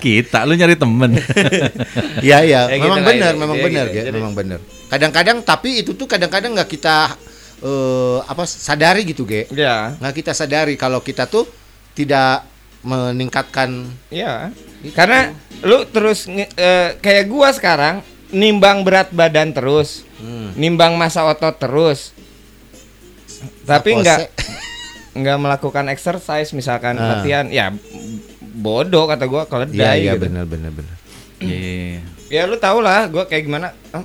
[0.01, 1.09] Kita, lu nyari temen.
[2.25, 3.93] Iya, iya, Ya, memang gitu benar, memang Ya, benar, gitu.
[3.93, 4.59] ya, Jadi- memang benar.
[4.87, 7.13] Kadang-kadang tapi itu tuh kadang-kadang nggak kita
[7.57, 9.45] eh, apa sadari gitu, Ge.
[9.49, 11.45] Ya, Nggak kita sadari kalau kita tuh
[11.93, 12.43] tidak
[12.81, 14.49] meningkatkan ya.
[14.91, 20.55] Karena lu terus eh, kayak gua sekarang nimbang berat badan terus, Hmm.
[20.55, 22.11] nimbang masa otot terus.
[23.63, 24.19] Tapi nggak
[25.15, 27.17] nggak melakukan exercise misalkan Ah.
[27.17, 27.71] latihan ya
[28.41, 30.27] bodoh kata gua kalau Iya, iya, gitu.
[30.27, 30.95] benar, benar, benar.
[31.37, 32.01] Iya, iya, iya.
[32.25, 33.69] Ya lu tau lah gue kayak gimana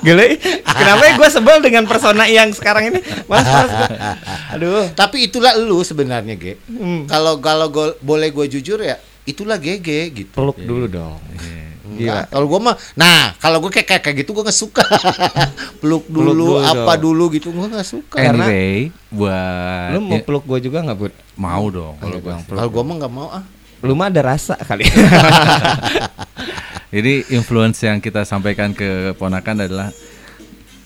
[0.00, 3.88] Gile Kenapa ya gue sebel dengan persona yang sekarang ini Mas, mas gua.
[4.54, 6.58] Aduh Tapi itulah lu sebenarnya, Ge.
[6.64, 7.06] Hmm.
[7.06, 10.32] Kalau kalau gua- boleh gue jujur ya, itulah GG gitu.
[10.32, 11.18] Peluk dulu dong
[11.98, 12.22] Gila.
[12.26, 14.84] Kalau gua mah, nah kalau gue kayak kayak kayak gitu gue nggak suka.
[15.80, 17.10] peluk dulu, dulu apa dong.
[17.10, 18.16] dulu gitu gue nggak suka.
[18.16, 21.12] Karena- Anyway, buat Lu mau ya, peluk gue juga gak Bud?
[21.34, 22.46] mau dong kalau peluk.
[22.48, 23.44] Kalau gue mah nggak mau ah.
[23.78, 24.82] Lu mah ada rasa kali
[26.88, 29.92] Jadi influence yang kita sampaikan ke ponakan adalah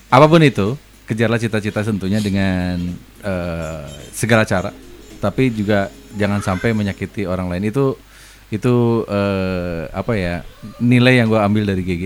[0.07, 2.75] apa pun itu, kejarlah cita-cita tentunya dengan
[3.23, 4.75] eh, segala cara,
[5.17, 7.71] tapi juga jangan sampai menyakiti orang lain.
[7.71, 7.95] Itu
[8.53, 8.75] itu
[9.09, 10.45] eh, apa ya
[10.77, 12.03] nilai yang gue ambil dari GG.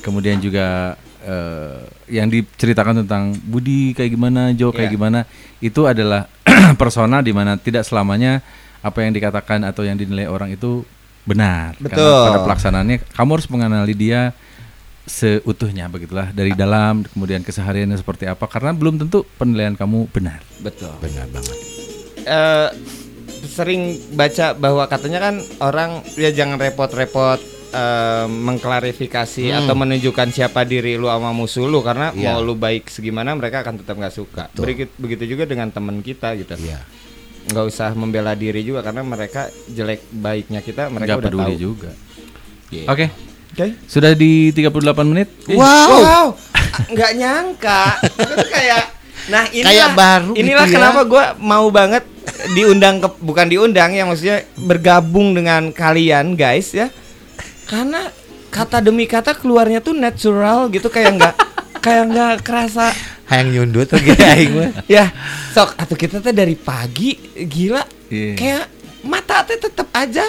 [0.00, 4.96] Kemudian juga eh, yang diceritakan tentang Budi kayak gimana, Jo kayak Iya.
[4.96, 5.20] gimana,
[5.60, 6.24] itu adalah
[6.80, 8.40] persona di mana tidak selamanya
[8.80, 10.80] apa yang dikatakan atau yang dinilai orang itu
[11.28, 11.76] benar.
[11.76, 12.00] Betul.
[12.00, 14.32] Karena pada pelaksanaannya kamu harus mengenali dia
[15.04, 20.40] seutuhnya begitulah dari dalam kemudian kesehariannya seperti apa karena belum tentu penilaian kamu benar.
[20.62, 21.56] Betul Benar banget.
[22.20, 22.68] Eh,
[23.42, 23.82] Sering
[24.12, 29.58] baca bahwa katanya kan orang ya jangan repot-repot eh, mengklarifikasi Hmm.
[29.62, 32.34] atau menunjukkan siapa diri lu sama musuh lu karena Iya.
[32.34, 34.50] mau lu baik segimana mereka akan tetap nggak suka.
[34.52, 36.54] Begitu, begitu juga dengan teman kita gitu.
[36.56, 36.82] Iya.
[37.42, 41.62] nggak usah membela diri juga karena mereka jelek baiknya kita mereka Nggak udah peduli tahu.
[41.64, 41.90] juga.
[42.68, 42.84] Iya.
[42.86, 43.06] Oke,
[43.50, 43.64] Oke.
[43.86, 45.28] sudah di 38 menit.
[45.46, 46.36] Ih, Wow.
[46.86, 47.82] nggak nyangka.
[48.28, 48.82] Itu kayak
[49.26, 50.76] nah inilah Kayak baru inilah gitu ya.
[50.76, 52.04] kenapa gua mau banget
[52.50, 56.88] diundang ke bukan diundang ya maksudnya bergabung dengan kalian guys ya.
[57.64, 58.10] Karena
[58.50, 61.34] kata demi kata keluarnya tuh natural gitu kayak nggak
[61.84, 62.90] kayak nggak kerasa
[63.30, 64.70] Hayang nyundut lagi aing mah.
[64.98, 65.06] ya
[65.54, 67.14] sok atau kita teh dari pagi
[67.46, 68.34] gila Iya.
[68.34, 68.64] kayak
[69.06, 70.26] mata teh tetap aja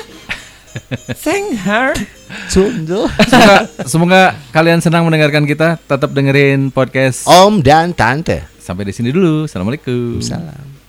[1.23, 1.97] senghar
[2.47, 3.11] Sundul.
[3.27, 4.21] Semoga, semoga
[4.55, 5.75] kalian senang mendengarkan kita.
[5.83, 7.27] Tetap dengerin podcast.
[7.27, 8.47] Om dan tante.
[8.55, 9.51] Sampai di sini dulu.
[9.51, 10.23] Assalamualaikum.
[10.23, 10.80] Salam.